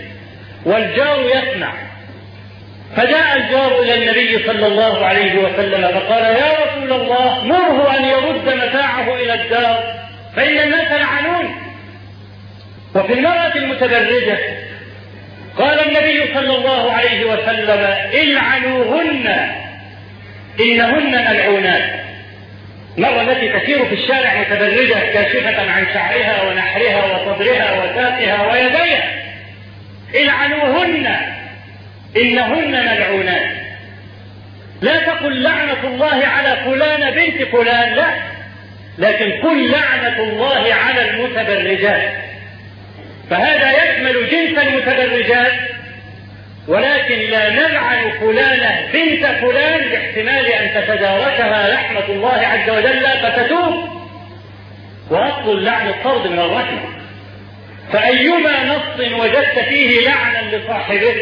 والجار 0.65 1.19
يسمع. 1.25 1.73
فجاء 2.95 3.37
الجار 3.37 3.81
إلى 3.81 3.93
النبي 3.93 4.47
صلى 4.47 4.67
الله 4.67 5.05
عليه 5.05 5.35
وسلم 5.35 5.99
فقال 5.99 6.23
يا 6.23 6.53
رسول 6.65 6.93
الله 6.93 7.43
مره 7.43 7.97
أن 7.97 8.05
يرد 8.05 8.49
متاعه 8.55 9.15
إلى 9.15 9.33
الدار 9.33 9.83
فإن 10.35 10.57
الناس 10.57 10.91
لعنون 10.91 11.55
وفي 12.95 13.13
المرأة 13.13 13.55
المتبرجة 13.55 14.37
قال 15.57 15.79
النبي 15.79 16.33
صلى 16.33 16.55
الله 16.55 16.91
عليه 16.93 17.25
وسلم 17.25 17.97
إلعنوهن 18.13 19.55
إنهن 20.59 21.11
ملعونات. 21.11 22.05
المرأة 22.97 23.21
التي 23.21 23.59
تسير 23.59 23.85
في 23.85 23.95
الشارع 23.95 24.41
متبرجة 24.41 24.99
كاشفة 25.13 25.71
عن 25.71 25.85
شعرها 25.93 26.43
ونحرها 26.43 27.05
وصدرها 27.05 27.73
وساقها 27.73 28.51
ويديها. 28.51 29.03
العنوهن. 30.15 31.15
إنهن 32.17 32.71
ملعونات. 32.71 33.51
لا 34.81 34.97
تقل 34.97 35.43
لعنة 35.43 35.83
الله 35.83 36.27
على 36.27 36.57
فلان 36.65 37.11
بنت 37.11 37.43
فلان 37.43 37.93
لا. 37.93 38.05
لكن 38.97 39.31
قل 39.31 39.71
لعنة 39.71 40.19
الله 40.19 40.73
على 40.73 41.09
المتبرجات. 41.09 42.11
فهذا 43.29 43.71
يشمل 43.71 44.29
جنس 44.31 44.59
المتبرجات 44.59 45.74
ولكن 46.67 47.15
لا 47.15 47.49
نلعن 47.49 48.11
فلانة 48.19 48.91
بنت 48.93 49.25
فلان 49.25 49.89
باحتمال 49.89 50.45
أن 50.45 50.81
تتداركها 50.81 51.73
رحمة 51.73 52.05
الله 52.09 52.33
عز 52.47 52.69
وجل 52.69 53.07
فتتوب. 53.07 53.95
وأصل 55.11 55.57
اللعن 55.57 55.87
الطرد 55.87 56.27
من 56.27 56.39
الرحمة 56.39 56.81
فأيما 57.93 58.63
نص 58.63 59.19
وجدت 59.19 59.59
فيه 59.69 60.07
لعنا 60.09 60.55
لصاحبه 60.55 61.15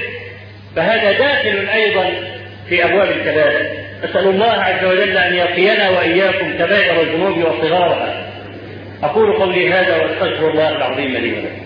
فهذا 0.75 1.11
داخل 1.11 1.67
أيضا 1.73 2.09
في 2.69 2.85
أبواب 2.85 3.11
الكبائر 3.11 3.67
أسأل 4.03 4.27
الله 4.27 4.51
عز 4.51 4.85
وجل 4.85 5.17
أن 5.17 5.33
يقينا 5.33 5.89
وإياكم 5.89 6.53
كبائر 6.53 7.01
الذنوب 7.01 7.37
وصغارها 7.37 8.25
أقول 9.03 9.33
قولي 9.33 9.73
هذا 9.73 9.95
وأستغفر 9.95 10.49
الله 10.51 10.69
العظيم 10.69 11.11
لي 11.17 11.33
ولكم. 11.33 11.62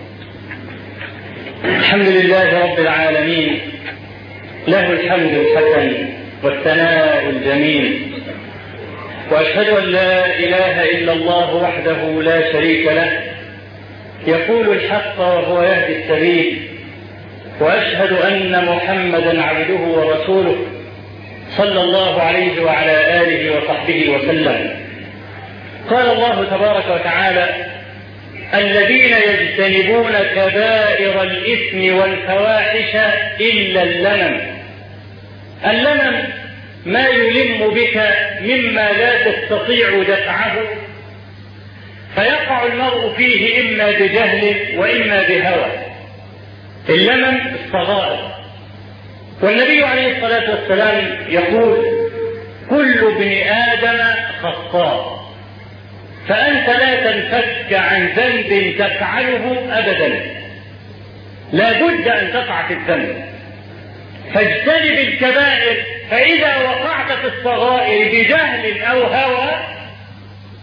الحمد 1.66 2.08
لله 2.08 2.64
رب 2.64 2.80
العالمين 2.80 3.60
له 4.68 4.92
الحمد 4.92 5.34
الحسن 5.34 6.08
والثناء 6.44 7.30
الجميل 7.30 8.12
وأشهد 9.32 9.70
أن 9.70 9.84
لا 9.84 10.26
إله 10.26 10.84
إلا 10.84 11.14
الله 11.14 11.56
وحده 11.56 12.22
لا 12.22 12.52
شريك 12.52 12.86
له 12.86 13.12
يقول 14.28 14.72
الحق 14.72 15.20
وهو 15.20 15.64
يهدي 15.64 16.04
السبيل 16.04 16.68
وأشهد 17.60 18.12
أن 18.14 18.66
محمدا 18.66 19.44
عبده 19.44 19.80
ورسوله 19.80 20.58
صلى 21.58 21.82
الله 21.82 22.22
عليه 22.22 22.64
وعلى 22.64 23.22
آله 23.22 23.58
وصحبه 23.58 24.10
وسلم. 24.10 24.70
قال 25.90 26.12
الله 26.12 26.44
تبارك 26.44 26.86
وتعالى 26.92 27.48
الذين 28.54 29.16
يجتنبون 29.30 30.12
كبائر 30.36 31.24
الإثم 31.24 31.98
والفواحش 31.98 32.96
إلا 33.40 33.84
اللمم. 33.84 34.42
اللمم 35.66 36.24
ما 36.86 37.08
يلم 37.08 37.70
بك 37.74 38.10
مما 38.42 38.92
لا 38.92 39.32
تستطيع 39.32 40.04
دفعه. 40.04 40.56
فيقع 42.16 42.66
المرء 42.66 43.14
فيه 43.18 43.62
إما 43.62 43.92
بجهل 43.92 44.56
وإما 44.78 45.24
بهوى. 45.30 45.72
اللمم 46.90 47.56
الصغائر. 47.66 48.32
والنبي 49.42 49.84
عليه 49.84 50.18
الصلاة 50.18 50.52
والسلام 50.52 51.18
يقول 51.30 51.86
كل 52.70 53.00
ابن 53.00 53.32
آدم 53.48 54.04
خطاء. 54.42 55.17
فأنت 56.28 56.70
لا 56.70 57.12
تنفك 57.12 57.74
عن 57.74 58.08
ذنب 58.08 58.76
تفعله 58.80 59.68
أبدا. 59.72 60.22
لا 61.52 61.72
بد 61.72 62.08
أن 62.08 62.34
تقع 62.34 62.68
في 62.68 62.74
الذنب. 62.74 63.26
فاجتنب 64.34 65.00
الكبائر 65.00 65.84
فإذا 66.12 66.58
وقعت 66.58 67.12
في 67.12 67.28
الصغائر 67.28 68.12
بجهل 68.12 68.82
أو 68.82 69.04
هوى 69.04 69.52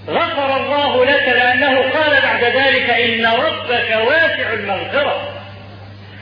غفر 0.09 0.57
الله 0.57 1.05
لك 1.05 1.29
لأنه 1.29 1.81
قال 1.81 2.23
بعد 2.23 2.45
ذلك 2.45 2.91
إن 2.91 3.27
ربك 3.27 4.07
واسع 4.07 4.53
المغفرة. 4.53 5.29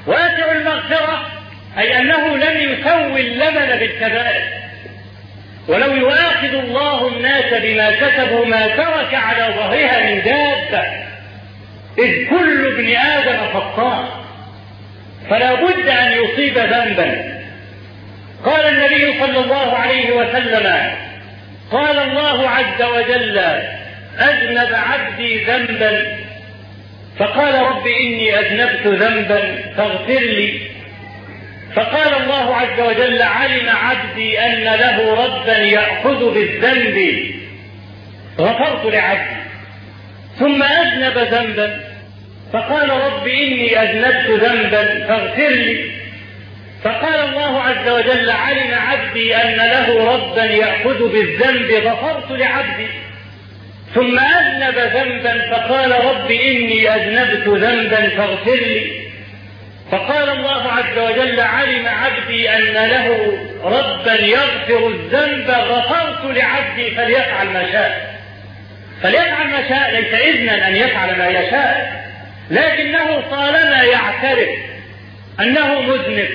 واسع 0.07 0.52
المغفرة 0.52 1.26
أي 1.78 1.98
أنه 1.98 2.37
لم 2.37 2.72
يسوي 2.72 3.20
اللبن 3.20 3.78
بالكبائر. 3.78 4.62
ولو 5.68 5.96
يؤاخذ 5.96 6.55
الله 6.55 7.09
الناس 7.09 7.53
بما 7.62 7.90
كسبوا 7.90 8.46
ما 8.46 8.66
ترك 8.66 9.14
على 9.14 9.55
ظهرها 9.55 10.11
من 10.11 10.22
دابة 10.22 10.85
إذ 11.98 12.29
كل 12.31 12.66
ابن 12.66 12.96
آدم 12.96 13.38
خطاء 13.55 14.25
فلا 15.31 15.55
بد 15.55 15.88
أن 15.88 16.12
يصيب 16.12 16.59
ذنبا. 16.59 17.38
قال 18.44 18.66
النبي 18.68 19.20
صلى 19.20 19.38
الله 19.38 19.77
عليه 19.77 20.12
وسلم 20.12 20.90
قال 21.70 21.98
الله 21.98 22.48
عز 22.48 22.83
وجل 22.83 23.38
أذنب 24.18 24.75
عبدي 24.75 25.44
ذنبا. 25.44 26.07
فقال 27.18 27.55
رب 27.55 27.87
إني 27.87 28.38
أذنبت 28.38 28.87
ذنبا 28.87 29.59
فاغفر 29.77 30.20
لي. 30.20 30.71
فقال 31.76 32.22
الله 32.22 32.56
عز 32.56 32.80
وجل 32.80 33.22
علم 33.22 33.68
عبدي 33.68 34.40
أن 34.40 34.62
له 34.62 35.24
ربا 35.24 35.58
يأخذ 35.58 36.35
بالذنب. 36.35 37.26
غفرت 38.40 38.94
لعبدي. 38.94 39.37
ثم 40.38 40.62
أذنب 40.62 41.18
ذنبا. 41.18 41.80
فقال 42.52 42.90
رب 42.90 43.28
إني 43.28 43.82
أذنبت 43.82 44.30
ذنبا 44.30 45.06
فاغفر 45.06 45.48
لي. 45.48 45.90
فقال 46.85 47.14
الله 47.14 47.61
عز 47.61 47.88
وجل 47.88 48.30
علم 48.30 48.74
عبدي 48.74 49.37
أن 49.37 49.56
له 49.56 50.14
ربا 50.14 50.44
يأخذ 50.44 51.12
بالذنب. 51.12 51.87
غفرت 51.87 52.30
لعبدي. 52.30 52.87
ثم 53.94 54.18
أذنب 54.18 54.78
ذنبا. 54.78 55.50
فقال 55.50 56.04
رب 56.04 56.30
إني 56.30 56.94
أذنبت 56.94 57.48
ذنبا 57.48 58.08
فاغفر 58.08 58.54
لي. 58.54 59.01
فقال 59.92 60.28
الله 60.31 60.72
عز 60.72 60.98
وجل 60.98 61.40
علم 61.40 61.88
عبدي 61.88 62.50
أن 62.50 62.72
له 62.90 63.38
ربا 63.64 64.20
يغفر 64.20 64.88
الذنب 64.88 65.50
غفرت 65.50 66.37
لعبدي 66.37 66.90
فليفعل 66.90 67.46
ما 67.46 67.72
شاء. 67.72 68.12
فليفعل 69.02 69.46
ما 69.46 69.68
شاء 69.68 70.00
ليس 70.00 70.14
إذنا 70.14 70.68
أن 70.68 70.76
يفعل 70.76 71.18
ما 71.18 71.28
يشاء 71.28 72.02
لكنه 72.50 73.20
طالما 73.31 73.83
يعترف 73.83 74.48
أنه 75.40 75.81
مذنب 75.81 76.28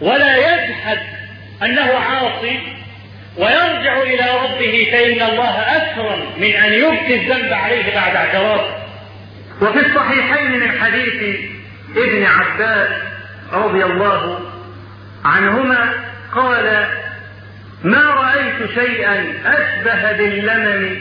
ولا 0.00 0.36
يجحد 0.36 0.98
أنه 1.62 1.92
عاصي 1.98 2.58
ويرجع 3.36 4.02
إلى 4.02 4.26
ربه 4.44 4.88
فإن 4.92 5.22
الله 5.30 5.60
أكرم 5.76 6.20
من 6.38 6.54
أن 6.54 6.72
يبكي 6.72 7.14
الذنب 7.14 7.52
عليه 7.52 7.94
بعد 7.94 8.16
اعترافه 8.16 8.76
وفي 9.62 9.78
الصحيحين 9.86 10.50
من 10.50 10.78
حديث 10.80 11.36
ابن 11.96 12.24
عباس 12.24 12.90
رضي 13.52 13.84
الله 13.84 14.40
عنهما 15.24 15.92
قال 16.34 16.86
ما 17.84 18.02
رأيت 18.10 18.70
شيئا 18.74 19.24
أشبه 19.44 20.12
باللمم 20.12 20.98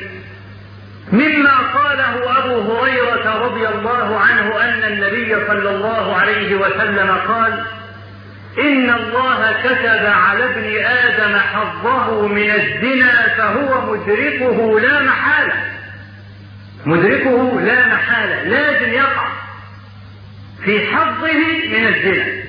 مما 1.12 1.58
قاله 1.58 2.38
أبو 2.38 2.74
هريرة 2.74 3.46
رضي 3.46 3.68
الله 3.68 4.20
عنه 4.20 4.62
أن 4.62 4.84
النبي 4.94 5.46
صلى 5.48 5.70
الله 5.70 6.16
عليه 6.16 6.56
وسلم 6.56 7.18
قال 7.28 7.64
إن 8.60 8.90
الله 8.90 9.52
كتب 9.64 10.06
على 10.06 10.44
ابن 10.46 10.86
آدم 10.86 11.40
حظه 11.40 12.28
من 12.28 12.52
الزنا 12.52 13.28
فهو 13.38 13.94
مدركه 13.94 14.80
لا 14.80 15.04
محالة. 15.04 15.54
مدركه 16.86 17.62
لا 17.62 17.88
محالة 17.88 18.44
لازم 18.44 18.94
يقع. 18.94 19.28
في 20.66 20.88
حظه 20.88 21.34
من 21.70 21.88
الزنا. 21.88 22.40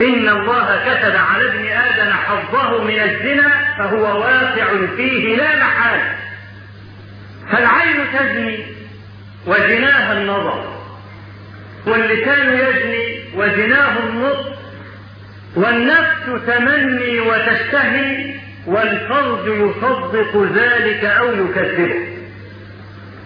إن 0.00 0.28
الله 0.28 0.80
كتب 0.84 1.16
على 1.16 1.46
ابن 1.46 1.66
آدم 1.66 2.12
حظه 2.12 2.84
من 2.84 3.00
الزنا 3.00 3.74
فهو 3.78 4.20
واقع 4.20 4.66
فيه 4.96 5.36
لا 5.36 5.56
محالة 5.56 6.14
فالعين 7.52 7.96
تزني 8.12 8.66
وزناها 9.46 10.12
النظر. 10.12 10.76
واللسان 11.86 12.54
يزني 12.54 13.18
وزناه 13.34 13.98
النطق. 13.98 14.58
والنفس 15.56 16.46
تمني 16.46 17.20
وتشتهي 17.20 18.34
والفرج 18.66 19.46
يصدق 19.46 20.52
ذلك 20.54 21.04
أو 21.04 21.32
يكذبه. 21.32 22.08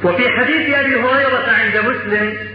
وفي 0.05 0.29
حديث 0.29 0.75
أبي 0.75 0.95
هريرة 0.95 1.47
عند 1.49 1.77
مسلم 1.77 2.50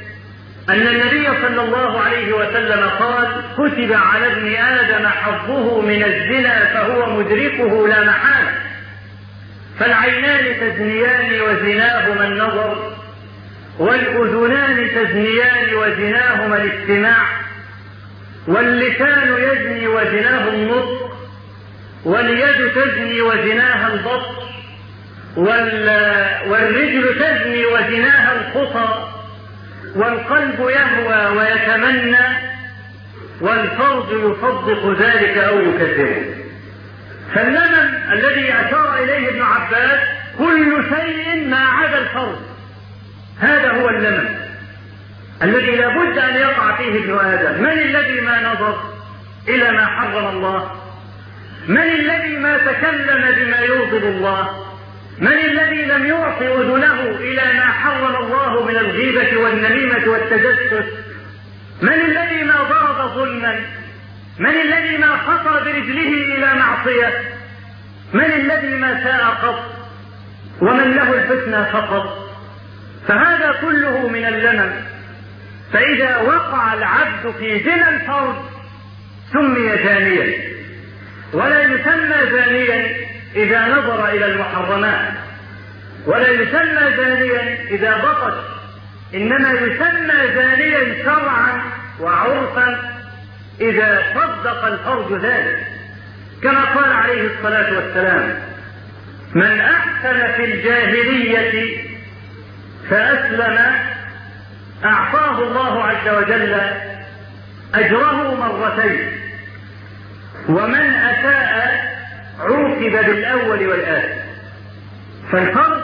أن 0.69 0.87
النبي 0.87 1.25
صلى 1.41 1.61
الله 1.61 2.01
عليه 2.01 2.33
وسلم 2.33 2.89
قال 2.99 3.27
كتب 3.57 3.93
على 3.93 4.27
ابن 4.27 4.55
آدم 4.55 5.07
حظه 5.07 5.81
من 5.81 6.03
الزنا 6.03 6.65
فهو 6.65 7.19
مدركه 7.19 7.87
لا 7.87 8.03
محالة. 8.03 8.51
فالعينان 9.79 10.59
تزنيان 10.59 11.41
وزناهما 11.41 12.27
النظر 12.27 12.93
والأذنان 13.79 14.89
تزنيان 14.95 15.75
وزناهما 15.75 16.63
الاستماع 16.63 17.25
واللسان 18.47 19.33
يزني 19.37 19.87
وزناه 19.87 20.47
النطق 20.49 21.17
واليد 22.05 22.71
تزني 22.75 23.21
وزناها 23.21 23.93
البطش 23.93 24.45
والرجل 26.47 27.15
تزني 27.19 27.65
وزناها 27.65 28.33
الخطى 28.33 29.14
والقلب 29.95 30.59
يهوى 30.59 31.37
ويتمنى 31.37 32.27
والفرج 33.41 34.05
يصدق 34.11 34.99
ذلك 34.99 35.37
أو 35.37 35.59
يكذبه. 35.59 36.35
فاللمم 37.35 38.13
الذي 38.13 38.53
أشار 38.53 39.03
إليه 39.03 39.29
ابن 39.29 39.41
عباس 39.41 39.99
كل 40.37 40.83
شيء 40.95 41.47
ما 41.47 41.59
عدا 41.59 41.97
الفرج. 41.97 42.35
هذا 43.39 43.71
هو 43.71 43.89
اللمم 43.89 44.29
الذي 45.41 45.75
لابد 45.75 46.17
أن 46.17 46.35
يقع 46.35 46.75
فيه 46.75 46.89
ابن 46.89 47.19
آدم. 47.19 47.63
من 47.63 47.71
الذي 47.71 48.21
ما 48.21 48.53
نظر 48.53 48.83
إلى 49.47 49.71
ما 49.71 49.85
حرم 49.85 50.27
الله؟ 50.27 50.71
من 51.67 51.77
الذي 51.77 52.37
ما 52.37 52.57
تكلم 52.57 53.35
بما 53.35 53.59
يغضب 53.59 54.03
الله؟ 54.03 54.64
من 55.19 55.27
الذي 55.31 55.85
لم 55.85 56.05
يعط 56.05 56.41
أذنه 56.41 57.01
إلى 57.01 57.53
ما 57.53 57.65
حرم 57.65 58.15
الله 58.15 58.65
من 58.65 58.75
الغيبة 58.77 59.37
والنميمة 59.37 60.07
والتجسس؟ 60.07 60.85
من 61.81 61.93
الذي 61.93 62.43
ما 62.43 62.63
ضرب 62.63 63.11
ظلما؟ 63.15 63.59
من 64.39 64.49
الذي 64.49 64.97
ما 64.97 65.17
خطى 65.17 65.65
برجله 65.65 66.35
إلى 66.35 66.53
معصية؟ 66.55 67.21
من 68.13 68.25
الذي 68.25 68.75
ما 68.75 69.03
ساء 69.03 69.25
قط؟ 69.25 69.63
ومن 70.61 70.95
له 70.95 71.13
الفتنه 71.13 71.63
فقط؟ 71.63 72.29
فهذا 73.07 73.55
كله 73.61 74.07
من 74.07 74.25
اللمم. 74.25 74.71
فإذا 75.73 76.17
وقع 76.17 76.73
العبد 76.73 77.33
في 77.39 77.59
زنا 77.59 77.89
الفرد 77.89 78.35
سمي 79.33 79.69
زانيا 79.83 80.33
ولا 81.33 81.61
يسمى 81.61 82.31
زانيا 82.31 83.04
إذا 83.35 83.67
نظر 83.67 84.09
إلى 84.09 84.25
المحرمات. 84.25 85.13
ولا 86.05 86.29
يسمى 86.29 86.97
زانيا 86.97 87.57
إذا 87.69 87.97
بطش. 87.97 88.33
إنما 89.13 89.51
يسمى 89.51 90.35
زانيا 90.35 91.03
شرعا 91.03 91.61
وعرفا 91.99 92.93
إذا 93.61 94.03
صدق 94.13 94.65
الفرج 94.65 95.13
ذلك. 95.13 95.67
كما 96.43 96.65
قال 96.65 96.93
عليه 96.93 97.21
الصلاة 97.21 97.73
والسلام 97.75 98.39
من 99.33 99.59
أحسن 99.59 100.31
في 100.37 100.45
الجاهلية 100.45 101.77
فأسلم 102.89 103.57
أعطاه 104.85 105.41
الله 105.41 105.83
عز 105.83 106.09
وجل 106.09 106.59
أجره 107.75 108.35
مرتين. 108.35 109.11
ومن 110.49 110.93
أساء 110.95 111.94
عوقب 112.39 113.05
بالأول 113.05 113.67
والآخر. 113.67 114.15
فالفرد 115.31 115.83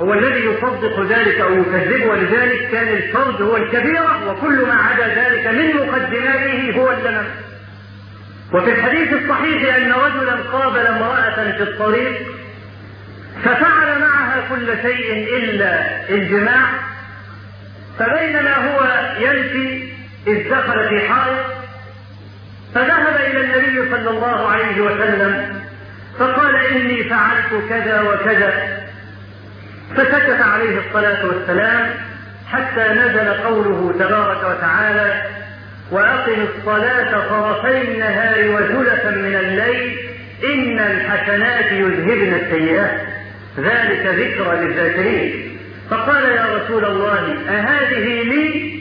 هو 0.00 0.14
الذي 0.14 0.40
يصدق 0.44 1.00
ذلك 1.00 1.40
أو 1.40 1.54
يكذبه 1.54 2.06
ولذلك 2.06 2.68
كان 2.72 2.88
الفرد 2.88 3.42
هو 3.42 3.56
الكبيرة 3.56 4.30
وكل 4.30 4.66
ما 4.66 4.74
عدا 4.74 5.06
ذلك 5.06 5.46
من 5.46 5.76
مقدماته 5.76 6.72
هو 6.76 6.92
اللمم 6.92 7.28
وفي 8.52 8.70
الحديث 8.70 9.12
الصحيح 9.12 9.76
أن 9.76 9.92
رجلا 9.92 10.32
قابل 10.52 10.86
امرأة 10.86 11.52
في 11.56 11.62
الطريق 11.62 12.22
ففعل 13.44 14.00
معها 14.00 14.48
كل 14.50 14.66
شيء 14.82 15.36
إلا 15.38 15.84
الجماع 16.10 16.66
فبينما 17.98 18.56
هو 18.56 19.10
يمشي 19.20 19.92
إذ 20.26 20.50
دخل 20.50 20.88
في 20.88 21.08
حائط 21.08 21.59
فذهب 22.74 23.16
إلى 23.16 23.40
النبي 23.40 23.90
صلى 23.90 24.10
الله 24.10 24.48
عليه 24.48 24.80
وسلم 24.80 25.60
فقال 26.18 26.56
إني 26.56 27.04
فعلت 27.04 27.68
كذا 27.68 28.00
وكذا. 28.00 28.80
فسكت 29.96 30.40
عليه 30.40 30.78
الصلاة 30.78 31.26
والسلام 31.26 31.90
حتى 32.52 32.80
نزل 32.80 33.34
قوله 33.34 33.94
تبارك 33.98 34.38
وتعالى 34.38 35.22
وأقم 35.90 36.46
الصلاة 36.48 37.28
طرفي 37.28 37.82
النهار 37.82 38.48
وزلفا 38.48 39.10
من 39.10 39.34
الليل 39.34 39.98
إن 40.44 40.78
الحسنات 40.78 41.72
يذهبن 41.72 42.34
السيئات 42.34 43.00
ذلك 43.58 44.06
ذكرى 44.06 44.56
للذاكرين. 44.56 45.58
فقال 45.90 46.24
يا 46.24 46.46
رسول 46.56 46.84
الله 46.84 47.36
أهذه 47.48 48.22
لي 48.22 48.72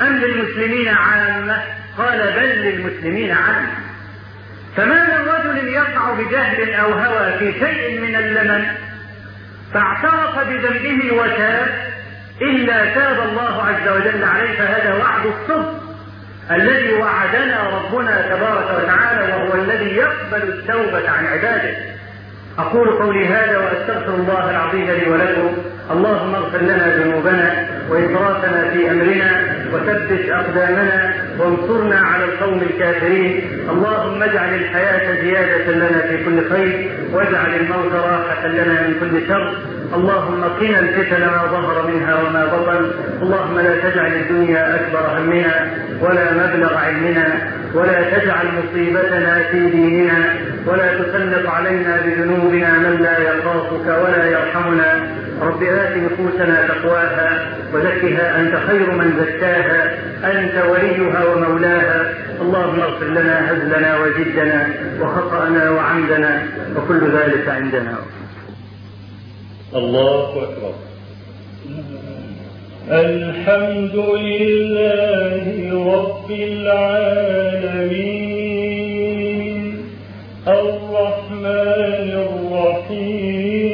أم 0.00 0.16
للمسلمين 0.16 0.88
عامة؟ 0.88 1.62
قال 1.98 2.18
بل 2.18 2.48
للمسلمين 2.48 3.30
عامة 3.30 3.68
فما 4.76 5.04
من 5.04 5.28
رجل 5.28 5.68
يقع 5.68 6.12
بجهل 6.12 6.74
أو 6.74 6.92
هوى 6.92 7.38
في 7.38 7.52
شيء 7.58 8.00
من 8.00 8.16
اللمن 8.16 8.64
فاعترف 9.74 10.38
بذنبه 10.48 11.14
وتاب 11.14 11.66
إلا 12.42 12.94
تاب 12.94 13.28
الله 13.28 13.62
عز 13.62 13.88
وجل 13.88 14.24
عليه 14.24 14.58
فهذا 14.58 14.94
وعد 14.94 15.26
الصدق 15.26 15.84
الذي 16.50 16.92
وعدنا 16.92 17.62
ربنا 17.62 18.22
تبارك 18.22 18.82
وتعالى 18.82 19.32
وهو 19.32 19.54
الذي 19.54 19.96
يقبل 19.96 20.42
التوبة 20.42 21.10
عن 21.10 21.26
عباده. 21.26 21.76
أقول 22.58 22.88
قولي 22.88 23.26
هذا 23.26 23.58
وأستغفر 23.58 24.14
الله 24.14 24.50
العظيم 24.50 24.90
لي 24.90 25.10
ولكم. 25.10 25.56
اللهم 25.90 26.34
اغفر 26.34 26.58
لنا 26.58 26.96
ذنوبنا 26.96 27.68
وإسرافنا 27.88 28.70
في 28.70 28.90
أمرنا 28.90 29.56
وثبت 29.72 30.30
أقدامنا 30.30 31.23
وانصرنا 31.38 31.98
على 32.00 32.24
القوم 32.24 32.62
الكافرين. 32.62 33.42
اللهم 33.70 34.22
اجعل 34.22 34.54
الحياة 34.54 35.20
زيادة 35.22 35.72
لنا 35.72 36.00
في 36.08 36.24
كل 36.24 36.48
خير 36.50 36.90
واجعل 37.12 37.54
الموت 37.54 37.92
راحة 37.92 38.46
لنا 38.48 38.88
من 38.88 38.94
كل 39.00 39.28
شر. 39.28 39.54
اللهم 39.94 40.44
قنا 40.44 40.78
الفتن 40.80 41.20
ما 41.20 41.42
ظهر 41.50 41.86
منها 41.86 42.14
وما 42.22 42.46
بطن. 42.46 42.90
اللهم 43.22 43.60
لا 43.60 43.90
تجعل 43.90 44.12
الدنيا 44.12 44.74
أكبر 44.74 45.18
همنا 45.18 45.70
ولا 46.00 46.32
مبلغ 46.32 46.74
علمنا 46.74 47.26
ولا 47.74 48.02
تجعل 48.02 48.46
مصيبتنا 48.58 49.42
في 49.50 49.70
ديننا 49.70 50.34
ولا 50.66 50.98
تسلط 50.98 51.46
علينا 51.46 52.00
بذنوبنا 52.04 52.78
من 52.78 53.02
لا 53.02 53.18
يخافك 53.18 53.86
ولا 53.86 54.24
يرحمنا. 54.30 55.13
رب 55.40 55.62
آت 55.62 55.96
نفوسنا 55.96 56.66
تقواها 56.66 57.56
وزكها 57.74 58.40
أنت 58.40 58.54
خير 58.66 58.90
من 58.90 59.12
زكاها 59.20 59.94
أنت 60.24 60.64
وليها 60.70 61.24
ومولاها. 61.24 62.14
اللهم 62.40 62.80
اغفر 62.80 63.06
لنا 63.06 63.52
هزلنا 63.52 63.98
وجدنا 63.98 64.68
وخطأنا 65.00 65.70
وعمدنا 65.70 66.42
وكل 66.76 67.00
ذلك 67.16 67.48
عندنا. 67.48 67.98
الله 69.74 70.42
أكبر. 70.42 70.74
الحمد 72.90 73.96
لله 74.18 75.44
رب 75.94 76.30
العالمين. 76.30 78.14
الرحمن 80.48 82.10
الرحيم. 82.28 83.73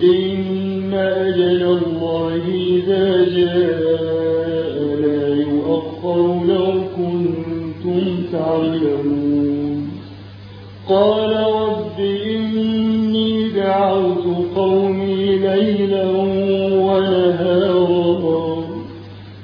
إن 0.04 0.94
أجل 0.94 1.64
الله 1.64 2.42
إذا 2.48 3.26
جاء 3.36 4.84
لا 5.02 5.36
يؤخر 5.36 6.46
لو 6.46 6.72
كنتم 6.98 8.24
تعلمون. 8.32 9.92
قال 10.90 11.51
ليلا 15.62 16.06
ونهارا 16.88 18.64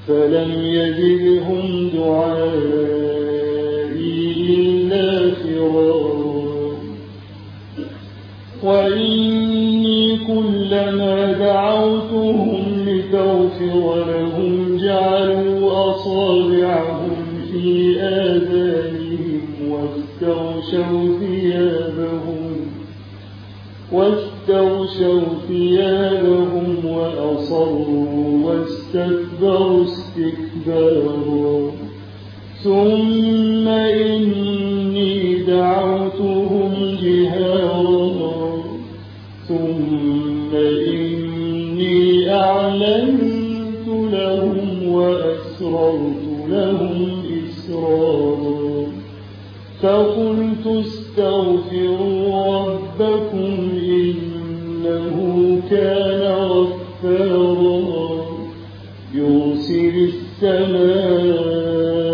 فلم 0.08 0.52
يزدهم 0.64 1.90
دعائي 1.94 3.18
إلا 4.60 5.32
فرارا. 5.32 6.78
وإني 8.64 10.18
كلما 10.28 11.32
دعوتهم 11.32 12.66
لتغفر 12.88 14.06
لهم 14.08 14.78
جعلوا 14.78 15.92
أصابعهم 15.92 17.18
في 17.52 18.00
آذانهم 18.02 19.46
واستغشوا 19.70 21.20
ثيابهم 21.20 22.56
واستغشوا 23.92 24.77
ثيابهم 25.48 26.86
وأصروا 26.86 28.08
واستكبروا 28.44 29.84
استكبارا. 29.84 31.72
ثم 32.64 33.68
إني 33.68 35.36
دعوتهم 35.44 36.74
جهارا. 37.02 38.58
ثم 39.48 40.56
إني 40.56 42.34
أعلنت 42.34 43.88
لهم 43.88 44.94
وأسررت 44.94 46.50
لهم 46.50 47.24
إسرارا. 47.50 48.88
فقلت 49.82 50.68
استغفروا 50.68 52.56
ربكم 52.66 53.77
كان 55.72 56.22
غفارا 56.52 57.78
يرسل 59.14 60.10
السماء 60.10 62.07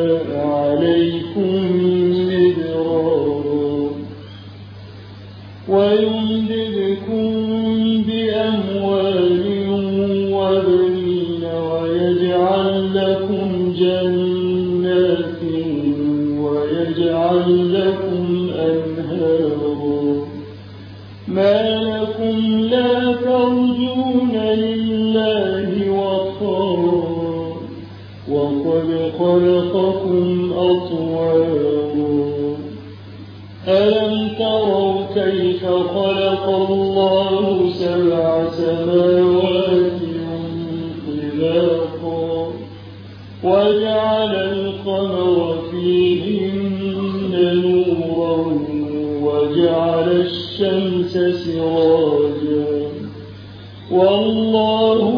خلقكم 29.19 30.51
أطوارا 30.53 31.73
ألم 33.67 34.29
تروا 34.39 34.93
كيف 35.15 35.65
خلق 35.65 36.45
الله 36.69 37.69
سبع 37.73 38.49
سماوات 38.49 39.99
طباقا 41.43 42.51
وجعل 43.43 44.33
القمر 44.35 45.55
فيهن 45.71 47.33
نورا 47.63 48.37
وجعل 49.21 50.07
الشمس 50.11 51.13
سراجا. 51.13 52.73
والله 53.91 55.12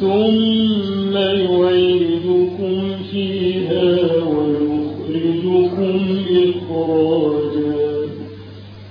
ثم 0.00 1.16
يعيدكم 1.16 2.80
فيها 3.10 3.96
ويخرجكم 4.26 6.00
إخراجا. 6.30 8.08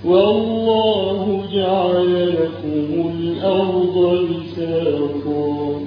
والله 0.05 1.43
جعل 1.53 2.29
لكم 2.29 3.11
الأرض 3.19 3.95
بساطا 4.29 5.81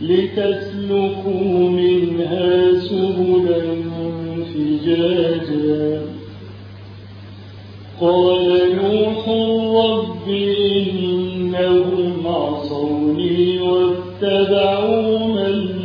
لتسلكوا 0.00 1.70
منها 1.70 2.72
سبلا 2.80 3.62
فجاجا. 4.54 6.02
قال 8.00 8.46
نوح 8.76 9.28
رب 9.84 10.28
إنهم 10.70 12.19
واتبعوا 14.22 15.18
من 15.18 15.79